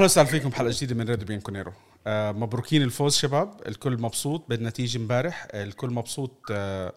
[0.00, 1.72] أهلا وسهلا فيكم حلقه جديدة من راديو بيانكونيرو
[2.06, 5.48] آه مبروكين الفوز شباب الكل مبسوط بالنتيجة امبارح.
[5.54, 6.92] الكل مبسوط آه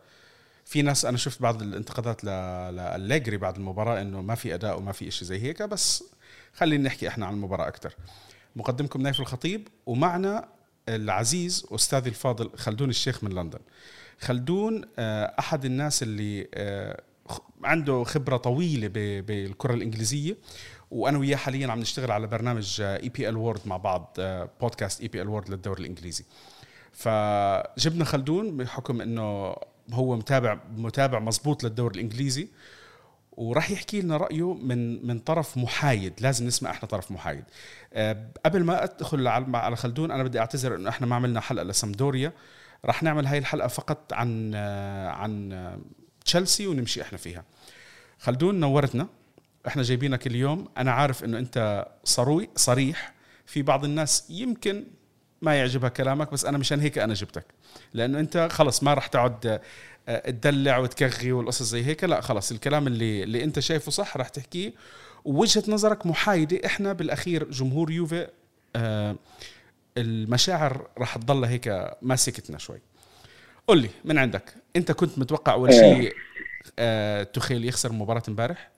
[0.65, 5.11] في ناس أنا شفت بعض الانتقادات لأليجري بعد المباراة إنه ما في أداء وما في
[5.11, 6.03] شيء زي هيك بس
[6.53, 7.95] خلينا نحكي إحنا عن المباراة أكثر
[8.55, 10.48] مقدمكم نايف الخطيب ومعنا
[10.90, 13.59] العزيز أستاذي الفاضل خلدون الشيخ من لندن.
[14.20, 16.48] خلدون آه أحد الناس اللي
[17.63, 18.88] عنده خبرة طويلة
[19.21, 20.38] بالكرة الإنجليزية.
[20.93, 24.15] وأنا وياه حاليا عم نشتغل على برنامج EPL World مع بعض
[24.61, 26.25] بودكاست EPL World للدوري الإنجليزي.
[26.91, 29.55] فجبنا خلدون بحكم إنه
[29.91, 32.48] هو متابع متابع مزبوط للدوري الإنجليزي
[33.31, 36.13] وراح يحكي لنا رأيه من من طرف محايد.
[36.20, 37.43] لازم نسمع إحنا طرف محايد.
[37.93, 42.34] أه قبل ما أدخل على خلدون أنا بدي أعتذر إنه إحنا ما عملنا حلقة لسمدوريا.
[42.85, 45.81] راح نعمل هاي الحلقة فقط عن آه، عن
[46.25, 47.43] تشيلسي ونمشي إحنا فيها.
[48.20, 49.07] خلدون نورتنا.
[49.67, 50.69] إحنا جايبينك اليوم.
[50.77, 53.13] أنا عارف إنه أنت صروي صريح.
[53.45, 54.85] في بعض الناس يمكن
[55.41, 57.45] ما يعجبها كلامك بس أنا مشان هيك أنا جبتك.
[57.93, 59.59] لأنه أنت خلص ما راح تقعد
[60.07, 62.03] آه، تدلع وتكغي والقصص زي هيك.
[62.03, 64.73] لا خلص الكلام اللي اللي أنت شايفه صح راح تحكيه.
[65.25, 68.28] ووجهة نظرك محايدة إحنا بالأخير جمهور يوفي
[68.75, 69.16] آه
[69.97, 72.81] المشاعر راح تضل هيك ماسكتنا شوي.
[73.67, 76.13] قل لي من عندك؟ أنت كنت متوقع أول شيء
[76.79, 78.72] آه تخيل يخسر مباراة امبارح؟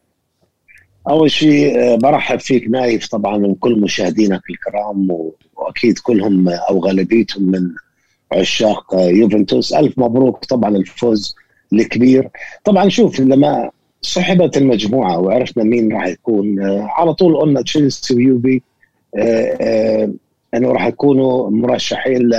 [1.10, 5.08] أول شيء آه، برحب فيك نايف طبعا وكل مشاهدينك الكرام
[5.56, 7.70] وأكيد كلهم أو غالبيتهم من
[8.32, 9.74] عشاق يوفنتوس.
[9.74, 11.36] ألف مبروك طبعا الفوز
[11.74, 12.30] الكبير.
[12.64, 13.70] طبعا شوف لما
[14.02, 18.62] سحبت المجموعة وعرفنا مين راح يكون آه، على طول قلنا تشيلسي ويوفي
[19.18, 20.14] آه،
[20.54, 22.30] إنه راح يكونوا مرشحين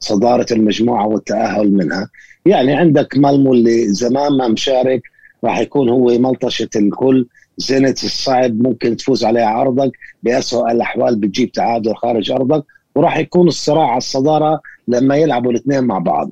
[0.00, 2.08] لصدارة المجموعة والتأهل منها.
[2.46, 5.02] يعني عندك مالمو اللي زمان ما مشارك
[5.44, 7.26] راح يكون هو ملطشة الكل.
[7.56, 9.92] زينت الصعب ممكن تفوز عليها عرضك
[10.22, 15.98] بأسوأ الأحوال بتجيب تعادل خارج أرضك وراح يكون الصراع على الصدارة لما يلعبوا الاثنين مع
[15.98, 16.30] بعض.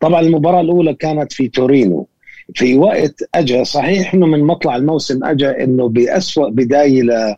[0.00, 2.06] طبعا المباراة الأولى كانت في تورينو.
[2.54, 7.34] في وقت أجا صحيح أنه من مطلع الموسم أجا أنه بأسوأ بداية ل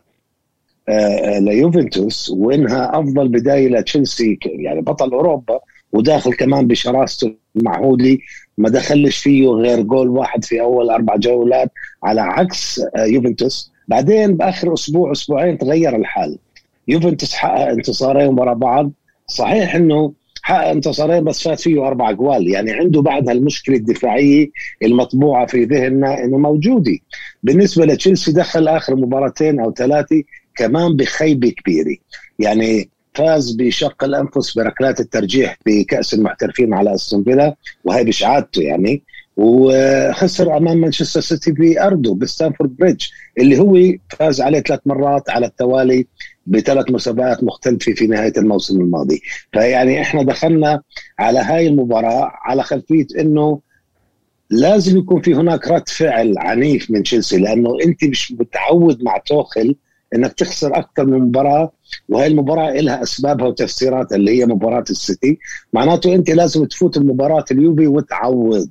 [0.89, 5.59] آه، ليوفنتوس وإنها أفضل بداية لتشيلسي يعني بطل أوروبا
[5.91, 8.21] وداخل كمان بشراسته المعهودي
[8.57, 11.71] ما دخلش فيه غير جول واحد في أول أربع جولات
[12.03, 13.71] على عكس آه، يوفنتوس.
[13.87, 16.37] بعدين بآخر أسبوع أسبوعين تغير الحال.
[16.87, 18.91] يوفنتوس حقق انتصارين ورا بعض.
[19.27, 24.47] صحيح إنه حقق انتصارين بس فات فيه أربع جوال يعني عنده بعد هالمشكلة الدفاعية
[24.83, 26.97] المطبوعة في ذهننا إنه موجودة.
[27.43, 30.23] بالنسبة لتشيلسي دخل آخر مباراتين أو ثلاثة
[30.55, 31.95] كمان بخيبة كبيرة.
[32.39, 39.03] يعني فاز بشق الأنفس بركلات الترجيح بكأس المحترفين على أستون فيلا وهي مش عادته يعني.
[39.37, 43.05] وخسر أمام مانشستر سيتي بأرضه بستانفورد بريدج
[43.39, 43.77] اللي هو
[44.09, 46.07] فاز عليه ثلاث مرات على التوالي
[46.47, 49.21] بثلاث مسابقات مختلفة في نهاية الموسم الماضي.
[49.53, 50.81] فيعني إحنا دخلنا
[51.19, 53.59] على هاي المباراة على خلفية إنه
[54.49, 59.75] لازم يكون في هناك رد فعل عنيف من تشيلسي لأنه أنت مش متعود مع توخل
[60.15, 61.71] إنك تخسر أكثر من مباراة
[62.09, 65.39] وهي المباراة لها أسبابها وتفسيراتها اللي هي مباراة السيتي.
[65.73, 68.69] معناته أنت لازم تفوت المباراة اليوبي وتعوض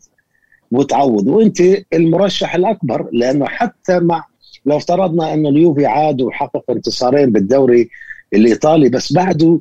[0.70, 1.26] وتعوض.
[1.26, 1.60] وأنت
[1.92, 4.24] المرشح الأكبر لأنه حتى مع
[4.66, 7.88] لو افترضنا انه اليوفي عاد وحقق انتصارين بالدوري
[8.34, 9.60] الإيطالي بس بعده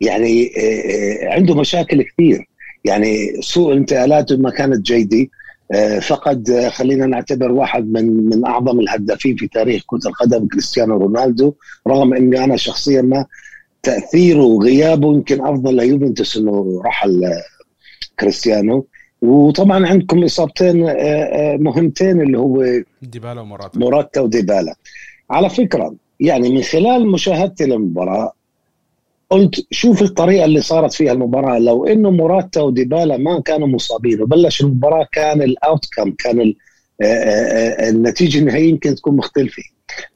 [0.00, 2.48] يعني آه، آه، عنده مشاكل كثير.
[2.84, 5.28] يعني سوء انتقالاته ما كانت جيدة.
[6.00, 11.54] فقد آه، خلينا نعتبر واحد من من أعظم الهدافين في تاريخ كرة القدم كريستيانو رونالدو.
[11.88, 13.26] رغم إني أنا شخصيا ما
[13.82, 17.42] تأثيره وغيابه يمكن أفضل ليوفنتوس إنه رحل آه،
[18.20, 18.86] كريستيانو.
[19.22, 20.76] وطبعا عندكم إصابتين
[21.62, 24.74] مهمتين اللي هو ديبالا ومراتا موراتا وديبالا.
[25.30, 28.32] على فكرة يعني من خلال مشاهدتي للمباراة
[29.30, 31.58] قلت شوف الطريقة اللي صارت فيها المباراة.
[31.58, 36.54] لو إنه موراتا وديبالا ما كانوا مصابين وبلش المباراة كان ال outcome كان
[37.02, 39.62] آه، آه، آه، النتيجة النهائية يمكن تكون مختلفة.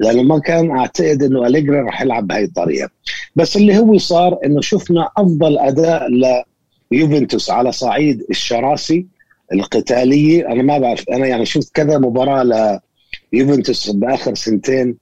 [0.01, 2.91] لأنه ما كان أعتقد إنه أليجري راح يلعب بهي الطريقة.
[3.37, 6.03] بس اللي هو صار إنه شفنا أفضل أداء
[6.93, 9.06] ليوفنتوس على صعيد الشراسي
[9.53, 10.53] القتالية.
[10.53, 12.81] أنا ما بعرف أنا يعني شفت كذا مباراة
[13.33, 14.97] ليوفنتوس بآخر سنتين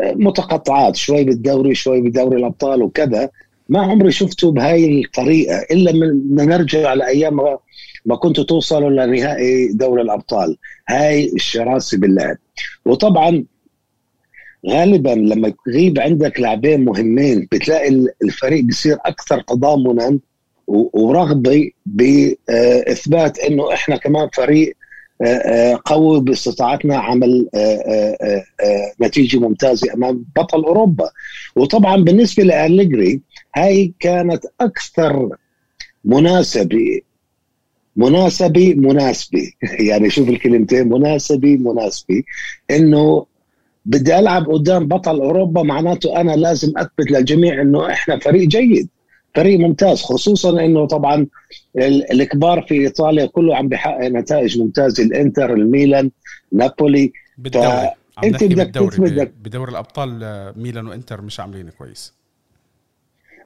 [0.00, 3.30] متقطعات شوي بالدوري شوي بدوري الأبطال وكذا.
[3.68, 7.36] ما عمري شفته بهاي الطريقة إلا من نرجع لأيام
[8.06, 10.56] ما كنتوا توصلوا لنهائي دوري الأبطال.
[10.88, 12.36] هاي الشراسه باللعب
[12.84, 13.44] وطبعا
[14.68, 20.18] غالبا لما يغيب عندك لاعبين مهمين بتلاقي الفريق بيصير أكثر تضامنا
[20.66, 24.76] ورغبه بإثبات إنه إحنا كمان فريق
[25.84, 27.48] قوي باستطاعتنا عمل
[29.00, 31.10] نتيجة ممتازة أمام بطل أوروبا.
[31.56, 33.20] وطبعا بالنسبة لالجري
[33.56, 35.28] هاي كانت أكثر
[36.04, 37.00] مناسبة
[37.96, 39.50] مناسبة مناسبة.
[39.88, 42.22] يعني شوف الكلمتين مناسبة مناسبة.
[42.70, 43.26] إنه
[43.86, 48.88] بدي ألعب قدام بطل أوروبا معناته أنا لازم أثبت للجميع إنه إحنا فريق جيد.
[49.34, 51.26] فريق ممتاز خصوصا إنه طبعا
[52.12, 56.10] الكبار في إيطاليا كله عم بيحقق نتائج ممتازة الإنتر الميلان
[56.52, 57.12] نابولي.
[57.38, 57.90] بالدوري
[58.24, 62.12] أنت بدك بالدوري بدوري الأبطال آه، ميلان وإنتر مش عاملين كويس.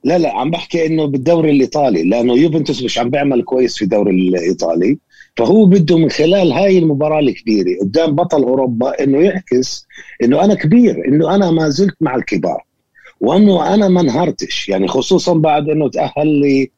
[0.05, 4.11] لا لا عم بحكي إنه بالدوري الإيطالي لأنه يوفنتوس مش عم بيعمل كويس في الدوري
[4.11, 4.99] الإيطالي.
[5.37, 9.87] فهو بده من خلال هاي المباراة الكبيرة قدام بطل أوروبا إنه يعكس
[10.23, 12.65] إنه أنا كبير إنه أنا ما زلت مع الكبار.
[13.21, 16.71] وأنه أنا ما انهارتش يعني خصوصا بعد إنه تأهل لي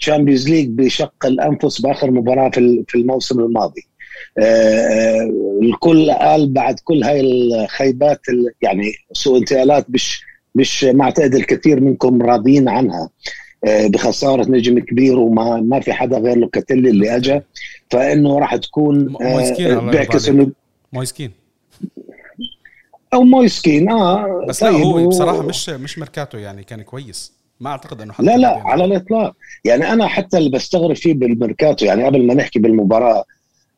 [0.00, 3.86] Champions League بشق الأنفس بآخر مباراة في في الموسم الماضي.
[4.38, 5.30] آه، آه،
[5.62, 8.20] الكل قال بعد كل هاي الخيبات
[8.62, 10.22] يعني سوء انتقالات مش
[10.54, 13.10] مش ما اعتقد الكثير منكم راضيين عنها.
[13.64, 17.40] آه، بخسارة نجم كبير وما ما في حدا غير لوكاتيلي اللي اجى
[17.90, 19.16] فإنه راح تكون
[19.90, 20.50] بيعكس إنه
[20.92, 21.30] مويسكين
[23.14, 27.36] أو مويسكين آه بس طيب لا هو بصراحة مش مش ميركاتو يعني كان كويس.
[27.60, 29.34] ما أعتقد إنه لا لا على الإطلاق.
[29.64, 33.24] يعني أنا حتى اللي بستغرب فيه بالميركاتو يعني قبل ما نحكي بالمباراة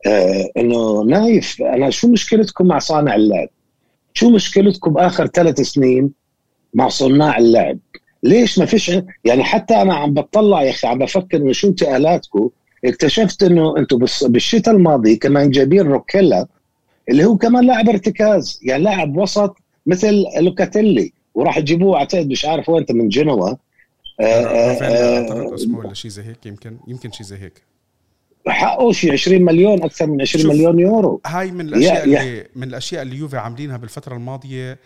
[0.07, 3.47] آه إنه نايف أنا شو مشكلتكم مع صانع اللعب؟
[4.13, 6.11] شو مشكلتكم باخر ثلاث سنين
[6.73, 7.77] مع صناع اللعب؟
[8.23, 8.91] ليش ما فيش
[9.25, 12.49] يعني حتى أنا عم بطلع يا أخي عم بفكر إنه شو انتقالاتكم؟
[12.85, 16.47] اكتشفت إنه أنتم بالشتاء الماضي كمان جايبين روفيلا
[17.09, 22.69] اللي هو كمان لاعب ارتكاز يعني لاعب وسط مثل لوكاتيلي وراح تجيبوه اعتقد مش عارف
[22.69, 23.49] وين من جنوا.
[23.49, 23.55] آه،
[24.21, 27.61] آه، آه، أسمه ولا شيء زي هيك يمكن يمكن شيء زي هيك.
[28.47, 31.21] حقه شيء 20 مليون أكثر من 20 مليون يورو.
[31.25, 34.79] هاي من الأشياء اللي من الأشياء اللي يوفي عاملينها بالفترة الماضية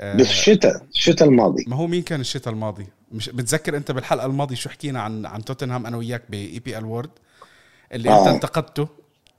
[0.00, 1.64] بالشتاء الشتاء الماضي.
[1.66, 5.44] ما هو مين كان الشتاء الماضي؟ مش بتذكر أنت بالحلقة الماضية شو حكينا عن عن
[5.44, 7.10] توتنهام أنا وياك بال EPL World
[7.92, 8.20] اللي آه.
[8.20, 8.88] انت انتقدته؟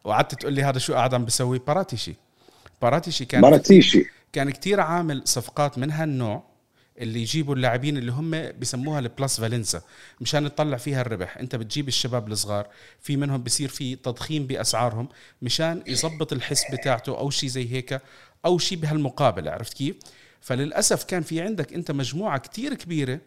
[0.03, 2.15] وقعدت تقول لي هذا شو قاعد عم بيسوي باراتيشي.
[2.81, 4.05] باراتيشي كان باراتيشي.
[4.33, 6.43] كان كتير عامل صفقات من هالنوع
[6.99, 9.81] اللي يجيبوا اللاعبين اللي هم بسموها ال plusvalenza
[10.21, 11.37] مشان تطلع فيها الربح.
[11.37, 12.67] انت بتجيب الشباب الصغار
[12.99, 15.09] في منهم بصير في تضخيم بأسعارهم
[15.41, 18.01] مشان يظبط الحسبة تاعته أو شيء زي هيك
[18.45, 19.95] أو شيء بهالمقابل عرفت كيف؟
[20.41, 23.19] فللأسف كان في عندك أنت مجموعة كتير كبيرة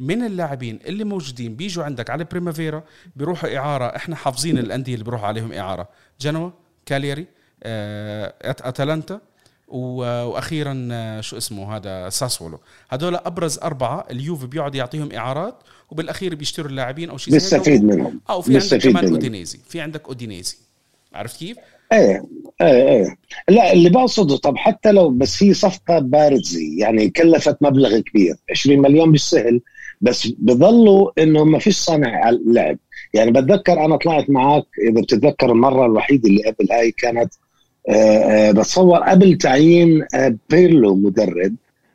[0.00, 2.84] من اللاعبين اللي موجودين بيجوا عندك على بريمافيرا
[3.16, 3.84] بيروحوا إعارة.
[3.84, 5.88] إحنا حافظين الأندية اللي بيروحوا عليهم إعارة.
[6.20, 6.50] جنوا
[6.86, 7.26] كالياري
[7.62, 9.20] آه، اتلانتا
[9.68, 15.54] وأخيرا آه، شو اسمه هذا؟ ساسولو هذول أبرز أربعة اليوفي بيقعد يعطيهم إعارات
[15.90, 18.20] وبالأخير بيشتروا اللاعبين أو شيء بيستفيد منهم.
[18.30, 19.60] أو في عندك كمان أودينيزي.
[19.68, 20.56] في عندك أودينيزي.
[21.14, 21.56] عرفت كيف؟
[21.92, 22.24] إيه
[22.60, 23.16] إيه إيه.
[23.48, 28.36] لا اللي بقصده طب حتى لو بس هي صفقة بارزه يعني كلفت مبلغ كبير.
[28.50, 29.60] 20 مليون مش سهل
[30.00, 32.78] بس بضلوا إنه ما فيش صانع لعب
[33.14, 37.34] يعني بتذكر أنا طلعت معك إذا بتتذكر المرة الوحيدة اللي قبل هاي كانت
[37.88, 41.54] آه، آه، بتصور قبل تعيين آه، بيرلو مدرب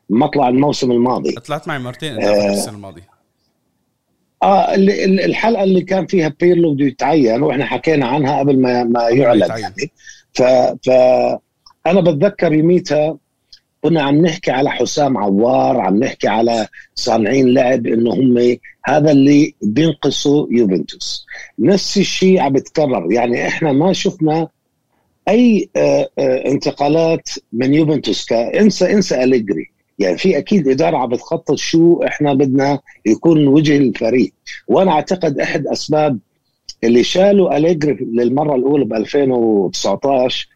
[0.10, 1.32] مطلع الموسم الماضي.
[1.32, 3.08] طلعت معي مرتين آه السنة الماضيه
[4.44, 4.76] آه
[5.26, 9.92] الحلقة اللي كان فيها بيرلو بده يتعين وإحنا حكينا عنها قبل ما ما يعلن يعني.
[10.34, 10.44] ف
[10.86, 10.90] ف
[11.88, 13.18] أنا بتذكر يوميتها
[13.86, 19.56] كنا عم نحكي على حسام عوار عم نحكي على صانعين لعب إنه هم هذا اللي
[19.62, 21.26] بينقصوا يوفنتوس.
[21.60, 24.48] نفس الشيء عم بتكرر يعني إحنا ما شفنا
[25.30, 28.32] أي آه، آه، انتقالات من يوفنتوس.
[28.32, 29.72] انسى انسى أليجري.
[30.00, 34.34] يعني في أكيد إدارة عم بتخطط شو إحنا بدنا يكون وجه الفريق.
[34.68, 36.20] وأنا أعتقد أحد أسباب
[36.84, 40.55] اللي شالوا أليجري للمرة الأولى ب 2019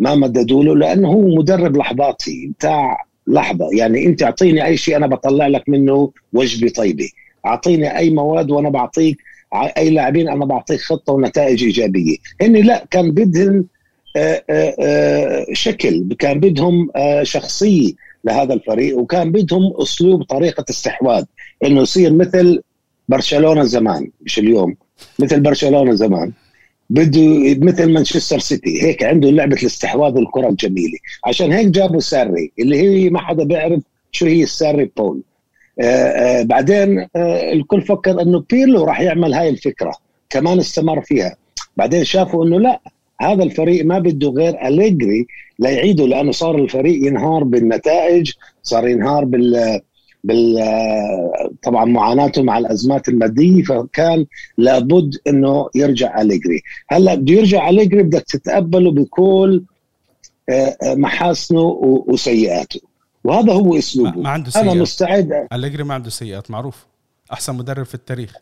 [0.00, 3.68] ما مددوا له لأنه هو مدرب لحظاتي بتاع لحظة.
[3.72, 7.08] يعني أنت أعطيني أي شيء أنا بطلع لك منه وجبة طيبة.
[7.46, 9.16] أعطيني أي مواد وأنا بعطيك
[9.76, 12.16] أي لاعبين أنا بعطيك خطة ونتائج إيجابية.
[12.42, 13.66] هن لا كان بدهم
[14.16, 16.90] آه، آه، آه، شكل كان بدهم
[17.22, 17.92] شخصية
[18.24, 21.24] لهذا الفريق وكان بدهم أسلوب طريقة استحواذ.
[21.64, 22.62] إنه يصير مثل
[23.08, 24.76] برشلونة زمان مش اليوم
[25.18, 26.32] مثل برشلونة زمان.
[26.90, 30.98] بده مثل مانشستر سيتي هيك عنده لعبة الاستحواذ والكره الجميلة.
[31.26, 33.82] عشان هيك جابوا ساري اللي هي ما حدا بيعرف
[34.12, 35.20] شو هي الساري بول.
[35.80, 39.92] آآ آآ بعدين آآ الكل فكر إنه بيرلو راح يعمل هاي الفكرة
[40.30, 41.36] كمان استمر فيها.
[41.76, 42.80] بعدين شافوا إنه لا
[43.20, 45.26] هذا الفريق ما بده غير أليجري
[45.58, 48.32] ليعيده لأنه صار الفريق ينهار بالنتائج
[48.62, 49.80] صار ينهار بال
[50.24, 54.26] بال آه، طبعا معاناته مع الأزمات المادية فكان
[54.58, 56.62] لابد إنه يرجع أليجري.
[56.88, 59.62] هلأ بده يرجع أليجري بدك تتقبله بكل
[60.50, 61.60] آه، آه، محاسنه
[62.08, 62.80] وسيئاته.
[63.24, 64.20] وهذا هو أسلوبه.
[64.20, 64.66] ما عنده سيئات.
[64.66, 65.46] أنا مستعد.
[65.52, 66.86] أليجري ما عنده سيئات معروف.
[67.32, 68.34] أحسن مدرب في التاريخ.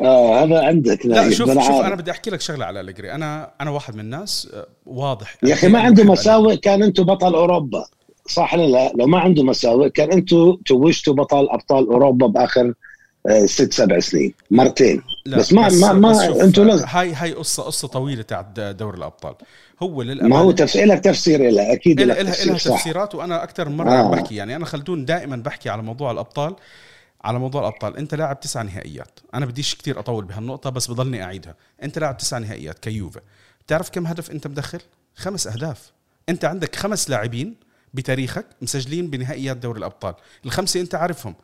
[0.00, 1.06] آه هذا عندك.
[1.06, 1.70] لا شوف شوف.
[1.70, 3.12] أنا بدي أحكي لك شغلة على أليجري.
[3.12, 4.48] أنا أنا واحد من الناس
[4.86, 5.36] واضح.
[5.42, 7.84] يا أخي ما عنده مساوئ كان أنتم بطل أوروبا.
[8.26, 12.74] صح لا؟ لو ما عنده مساوئ كان أنتم توجتوا بطل أبطال أوروبا بآخر
[13.26, 15.02] آه، ست سبع سنين مرتين.
[15.26, 19.34] لا بس ما بس ما ما أنتم هاي هاي قصه قصة طويلة تاع دوري الأبطال.
[19.82, 23.76] هو للأمانة ما هو تفسير لك تفسير لها أكيد لها لها تفسيرات وأنا أكثر من
[23.76, 24.10] مره آه.
[24.10, 24.34] بحكي.
[24.34, 26.56] يعني أنا خلدون دائما بحكي على موضوع الأبطال
[27.24, 27.96] على موضوع الأبطال.
[27.96, 29.20] أنت لاعب تسع نهائيات.
[29.34, 31.54] أنا بديش كتير أطول بهالنقطة بس بضلني أعيدها.
[31.82, 33.20] أنت لاعب تسع نهائيات كيوفي.
[33.66, 34.80] بتعرف كم هدف أنت مدخل؟
[35.14, 35.92] خمس أهداف.
[36.28, 37.63] أنت عندك خمس لاعبين
[37.94, 40.14] بتاريخك مسجلين بنهائيات دوري الأبطال.
[40.44, 41.34] الخمسة أنت عارفهم.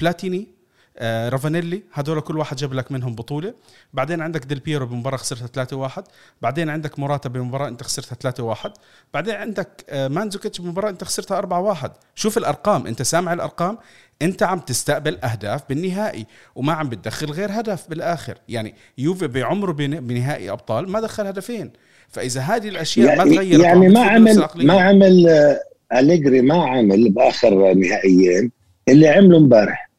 [0.00, 0.58] بلاتيني
[1.00, 3.54] آه رافانيلي هدول كل واحد جاب لك منهم بطولة.
[3.92, 6.02] بعدين عندك ديل بيرو بمباراة خسرتها 3-1
[6.42, 8.70] بعدين عندك موراتا بمباراة أنت خسرتها 3-1
[9.14, 12.86] بعدين عندك آه مانزوكيتش بمباراة أنت خسرتها 4-1 شوف الأرقام.
[12.86, 13.78] أنت سامع الأرقام؟
[14.22, 18.38] أنت عم تستقبل أهداف بالنهائي وما عم بتدخل غير هدف بالآخر.
[18.48, 21.72] يعني يوفي بعمره بنهائي أبطال ما دخل هدفين.
[22.08, 25.60] فإذا هذه الأشياء ما تغيرت يعني ما عمل ما عمل آه،
[25.92, 28.50] أليجري ما عمل بآخر نهائيين
[28.88, 29.90] اللي عمله امبارح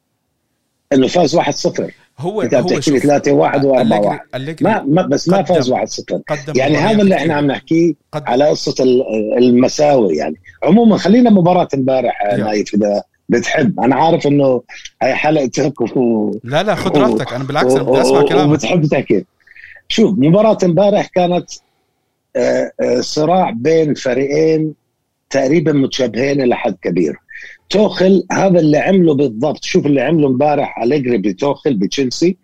[0.94, 4.20] إنه فاز 1-0 هو انت بتحكي لي 3 1 و 4 1
[4.62, 6.22] ما, ما بس ما فاز 1 0
[6.56, 8.76] يعني هذا اللي إحنا عم نحكيه على قصه
[9.38, 10.36] المساوي يعني.
[10.64, 13.80] عموما خلينا مباراة امبارح نايف إذا بتحب.
[13.80, 14.62] أنا عارف إنه
[15.02, 16.32] هي حلقتك و...
[16.44, 17.34] لا لا خذ راحتك.
[17.34, 18.52] أنا بالعكس أنا بدي أسمع كلامك.
[18.52, 19.26] وبتحب تحكي.
[19.88, 21.50] شوف مباراة امبارح كانت
[22.36, 24.74] آه، آه، صراع بين فريقين
[25.30, 27.16] تقريبا متشابهين إلى حد كبير.
[27.70, 32.38] توخل هذا اللي عمله بالضبط شوف اللي عمله امبارح أليجري بتوخل بتشيلسي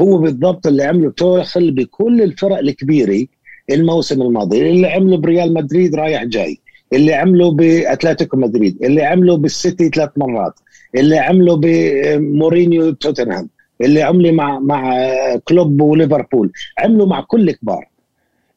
[0.00, 3.26] هو بالضبط اللي عمله توخل بكل الفرق الكبيرة
[3.70, 6.58] الموسم الماضي اللي عمله بريال مدريد رايح جاي
[6.92, 10.54] اللي عمله بأتلتيكو مدريد اللي عمله بالسيتي ثلاث مرات
[10.94, 13.48] اللي عمله بمورينيو توتنهام
[13.80, 15.06] اللي عمله مع مع
[15.44, 17.88] كلوب وليفربول عمله مع كل كبار.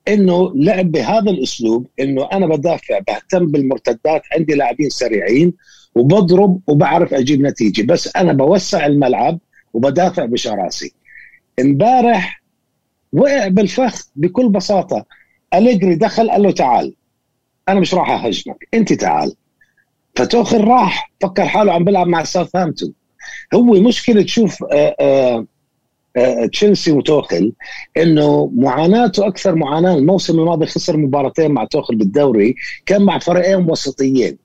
[0.08, 5.54] إنه لعب بهذا الأسلوب إنه أنا بدافع بهتم بالمرتدات عندي لاعبين سريعين
[5.96, 7.82] وبضرب وبعرف أجيب نتيجة.
[7.82, 9.40] بس أنا بوسع الملعب
[9.74, 10.94] وبدافع بشراسي.
[11.60, 12.44] امبارح
[13.14, 15.06] وقع بالفخ بكل بساطة.
[15.54, 16.96] أليجري دخل قال له تعال.
[17.70, 19.36] أنا مش راح اهاجمك أنت تعال.
[20.16, 22.94] فتوخل راح فكر حاله عم بيلعب مع ساوثهامبتون.
[23.54, 25.46] هو مشكلة تشوف آآ آآ آآ
[26.52, 27.52] تشيلسي وتوخل
[27.98, 29.96] إنه معاناته أكثر معاناة.
[29.98, 32.56] الموسم الماضي خسر مباراتين مع توخل بالدوري
[32.86, 34.38] كان مع فريقين وسطيين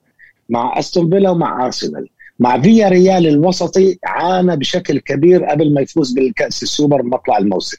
[0.49, 2.07] مع أستون فيلا ومع أرسنال.
[2.39, 7.77] مع فيا ريال الوسطي عانى بشكل كبير قبل ما يفوز بالكأس السوبر مطلع الموسم.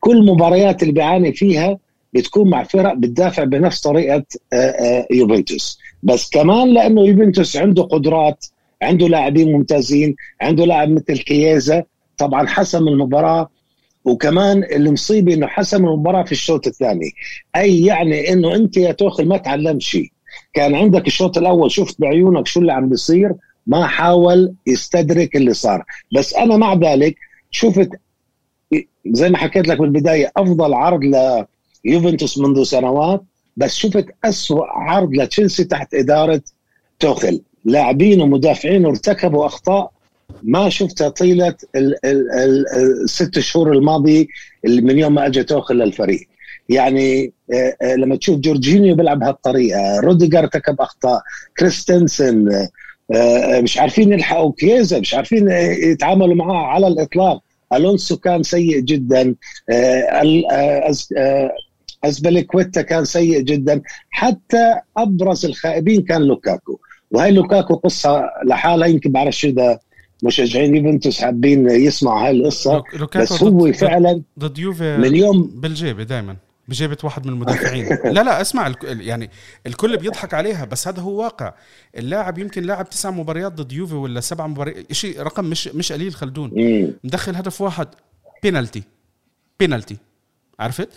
[0.00, 1.78] كل مباريات اللي بيعاني فيها
[2.14, 5.78] بتكون مع فرق بتدافع بنفس طريقة آه، آه، يوفنتوس.
[6.02, 8.46] بس كمان لأنه يوفنتوس عنده قدرات
[8.82, 11.84] عنده لاعبين ممتازين عنده لاعب مثل كييزا
[12.20, 13.50] طبعا حسم المباراة
[14.04, 17.10] وكمان المصيبه إنه حسم المباراة في الشوط الثاني.
[17.56, 20.12] أي يعني إنه أنت يا توخل ما تعلمت شيء.
[20.54, 23.32] كان عندك الشوط الأول شفت بعيونك شو اللي عم بيصير
[23.66, 25.84] ما حاول يستدرك اللي صار.
[26.14, 27.16] بس أنا مع ذلك
[27.50, 27.88] شفت
[29.06, 31.00] زي ما حكيت لك بالبداية أفضل عرض
[31.84, 33.22] ليوفنتوس منذ سنوات
[33.56, 36.42] بس شفت أسوأ عرض لتشيلسي تحت إدارة
[36.98, 39.92] توخل لاعبين ومدافعين ارتكبوا أخطاء
[40.42, 41.54] ما شفتها طيلة
[43.04, 44.26] الست شهور الماضيه
[44.64, 46.30] من يوم ما اجى توخل للفريق
[46.70, 51.22] يعني آه، آه، لما تشوف جورجينيو بيلعب بهالطريقه روديجر ارتكب أخطاء
[51.58, 52.48] كريستنسن
[53.14, 55.48] آه، مش عارفين يلحقوا كييزا مش عارفين
[55.82, 57.42] يتعاملوا معاه على الإطلاق.
[57.72, 59.34] ألونسو كان سيء جدا
[62.04, 63.82] ازبليكويتا كان سيء جدا.
[64.10, 66.78] حتى أبرز الخائبين كان لوكاكو.
[67.10, 69.78] وهي لوكاكو قصة لحالها يمكن بعرفش إذا
[70.24, 72.84] مشجعين يوفنتوس حابين يسمعوا هاي القصة
[73.16, 76.36] بس هو فعلا ضد يوفي من يوم بالجيبه دائما
[76.68, 77.88] بجيبة واحد من المدافعين.
[78.14, 79.30] لا لا اسمع يعني
[79.66, 81.52] الكل بيضحك عليها بس هذا هو واقع.
[81.98, 86.14] اللاعب يمكن لاعب تسع مباريات ضد يوفي ولا سبع مباريات شيء رقم مش مش قليل
[86.14, 86.50] خلدون.
[87.04, 87.88] مدخل هدف واحد
[88.42, 88.82] بينالتي.
[89.60, 89.96] بينالتي.
[90.60, 90.88] عرفت؟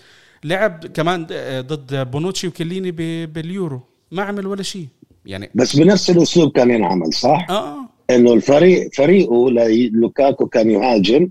[0.43, 1.27] لعب كمان
[1.59, 2.91] ضد بونوتشي وكليني
[3.25, 3.81] باليورو.
[4.11, 4.87] ما عمل ولا شيء.
[5.25, 7.92] يعني بس بنفس الأسلوب كان ينعمل صح؟ آه.
[8.09, 9.49] إنه الفريق فريقه
[9.91, 11.29] لوكاكو كان يهاجم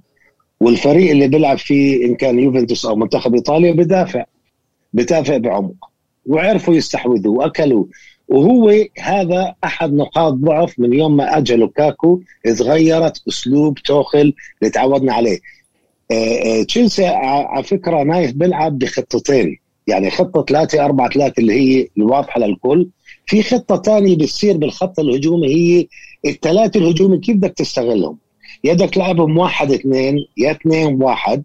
[0.61, 4.25] والفريق اللي بيلعب فيه إن كان يوفنتوس أو منتخب إيطاليا بدافع
[4.93, 5.91] بدافع بعمق
[6.27, 7.85] وعرفوا يستحوذوا واكلوا
[8.29, 15.13] وهو هذا أحد نقاط ضعف من يوم ما اجى لوكاكو تغيرت أسلوب توخل اللي تعودنا
[15.13, 15.39] عليه.
[16.11, 19.59] آه، آه، تشيلسي على فكرة نايف بيلعب بخطتين.
[19.87, 22.89] يعني خطة 3 4 3 اللي هي الواضحة للكل.
[23.27, 25.87] في خطة ثانية بتصير بالخط الهجومي هي
[26.27, 28.19] الثلاثة الهجومي كيف بدك تستغلهم؟
[28.65, 31.43] يا بدك تلعبهم واحد اثنين يا اثنين واحد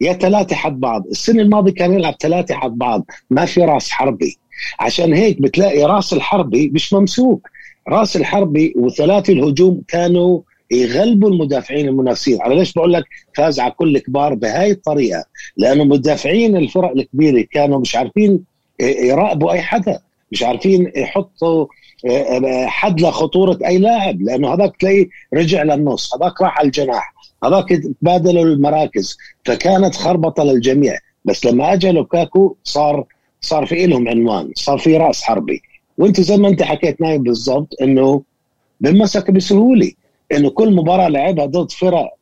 [0.00, 1.06] يا ثلاثة حد بعض.
[1.06, 4.38] السنة الماضية كان يلعب ثلاثة حد بعض ما في راس حربي.
[4.80, 7.48] عشان هيك بتلاقي راس الحربي مش ممسوك
[7.88, 10.40] راس الحربي وثلاثي الهجوم كانوا
[10.70, 12.42] يغلبوا المدافعين المنافسين.
[12.42, 13.04] على ليش بقول لك
[13.36, 15.24] فاز على كل كبار بهاي الطريقة؟
[15.56, 18.40] لأنه مدافعين الفرق الكبيرة كانوا مش عارفين
[18.80, 20.00] يراقبوا أي حدا
[20.32, 21.66] مش عارفين يحطوا
[22.66, 27.68] حد لخطوره أي لاعب لأنه هذاك تلاقيه رجع للنص هذاك راح على الجناح هذاك
[28.00, 30.98] تبادلوا المراكز فكانت خربطة للجميع.
[31.24, 33.04] بس لما أجى لوكاكو صار
[33.40, 35.62] صار في لهم عنوان صار في رأس حربي.
[35.98, 38.22] وأنت زي ما أنت حكيت نايم بالضبط إنه
[38.80, 39.92] بنمسك بسهوله
[40.32, 42.16] إنه كل مباراة لعبها ضد فرق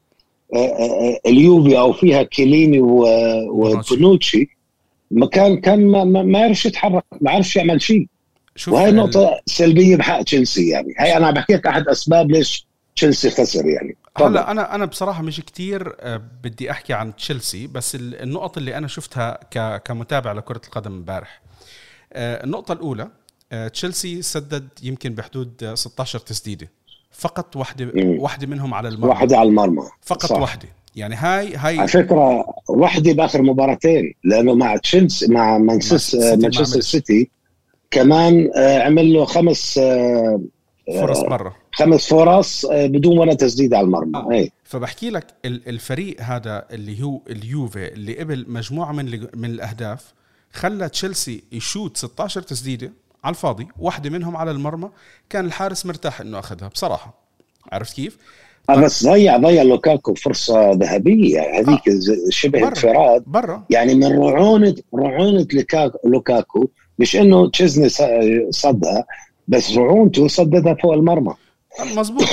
[0.54, 4.48] آه، آه، آه، اليوفي أو فيها كيليني وبونوتشي
[5.10, 8.06] ما كان كان ما, ما يعرفش يتحرك ما يعرفش يعمل شيء.
[8.68, 10.94] وهي نقطة سلبية بحق تشيلسي يعني.
[10.98, 13.96] هي أنا بحكي لك أحد أسباب ليش تشيلسي خسر يعني.
[14.18, 15.96] هلا أنا أنا بصراحة مش كتير
[16.44, 19.38] بدي أحكي عن تشيلسي بس النقط اللي أنا شفتها
[19.78, 21.42] كمتابع لكرة القدم امبارح.
[22.12, 23.08] النقطة الأولى
[23.72, 26.70] تشيلسي سدد يمكن بحدود 16 تسديدة.
[27.10, 29.08] فقط واحدة واحدة منهم على المرمى.
[29.10, 29.82] واحدة على المرمى.
[30.02, 30.40] فقط صح.
[30.40, 36.80] واحدة يعني هاي هاي على فكرة واحدة بآخر مباراتين لأنه مع تشيلسي مع مانشستر.
[36.80, 37.30] سيتي
[37.94, 40.40] كمان آه، عمل له خمس آه،
[41.00, 44.32] فرص برا خمس فرص آه، بدون ولا تسديد على المرمى آه.
[44.32, 44.52] أي.
[44.64, 50.12] فبحكي لك الفريق هذا اللي هو اليوفي اللي قبل مجموعة من من الأهداف
[50.52, 52.92] خلى تشيلسي يشوت 16 تسديدة
[53.24, 54.88] على الفاضي واحدة منهم على المرمى
[55.30, 57.14] كان الحارس مرتاح إنه أخذها بصراحة
[57.72, 58.18] عرفت كيف؟
[58.70, 62.30] آه بس ضيع ضيع لوكاكو فرصة ذهبية هذيك آه.
[62.30, 65.46] شبه انفراد برا يعني من رعونة رعونة
[66.04, 67.88] لوكاكو مش إنه تشيزني
[68.50, 69.04] صدها
[69.48, 71.34] بس رعونته صددها فوق المرمى.
[71.96, 72.28] مزبوط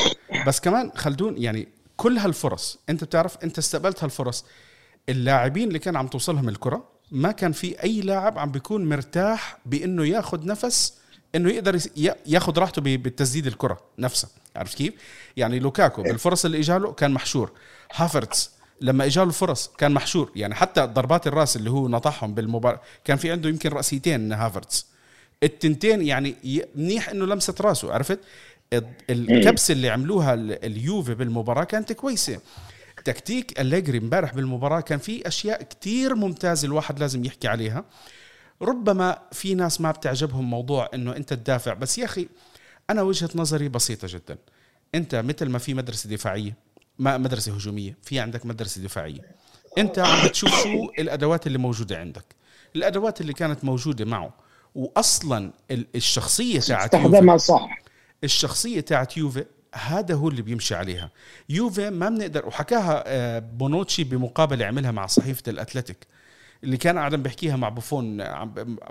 [0.48, 4.46] بس كمان خلدون يعني كل هالفرص أنت بتعرف أنت استقبلت هالفرص.
[5.10, 10.06] اللاعبين اللي كان عم توصلهم الكرة ما كان في أي لاعب عم بيكون مرتاح بإنه
[10.06, 10.94] ياخذ نفس
[11.36, 11.80] إنه يقدر
[12.26, 14.30] ياخذ راحته بالتسديد الكرة نفسها.
[14.56, 14.94] عرفت كيف؟
[15.38, 17.52] يعني لوكاكو بالفرص اللي إجاله كان محشور.
[17.94, 20.32] هافرتس لما إجاله الفرص كان محشور.
[20.36, 24.88] يعني حتى ضربات الرأس اللي هو نطحهم بالمباراة كان في عنده يمكن رأسيتين هافرتس.
[25.44, 26.36] التنتين يعني
[26.76, 28.20] منيح إنه لمست رأسه عرفت؟
[29.10, 32.40] الكبسة اللي عملوها اليوفي بالمباراة كانت كويسة.
[33.06, 37.86] تكتيك أليجري امبارح بالمباراة كان في أشياء كتير ممتازة الواحد لازم يحكي عليها.
[38.62, 42.28] ربما في ناس ما بتعجبهم موضوع إنه أنت تدافع بس يا أخي
[42.90, 44.38] أنا وجهة نظري بسيطة جدا.
[44.96, 46.71] أنت مثل ما في مدرسة دفاعية
[47.02, 49.22] ما مدرسة هجومية في عندك مدرسة دفاعية.
[49.78, 52.26] أنت عم بتشوف شو الأدوات اللي موجودة عندك.
[52.76, 54.34] الأدوات اللي كانت موجودة معه.
[54.76, 57.82] واصلا الشخصية تاعت استخدمها صح.
[58.24, 61.10] الشخصية تاعت يوفي هذا هو اللي بيمشي عليها.
[61.50, 66.08] يوفي ما بنقدر وحكاها آه، بونوتشي بمقابله عملها مع صحيفة الأتلتيك
[66.64, 68.18] اللي كان قاعد بحكيها مع بوفون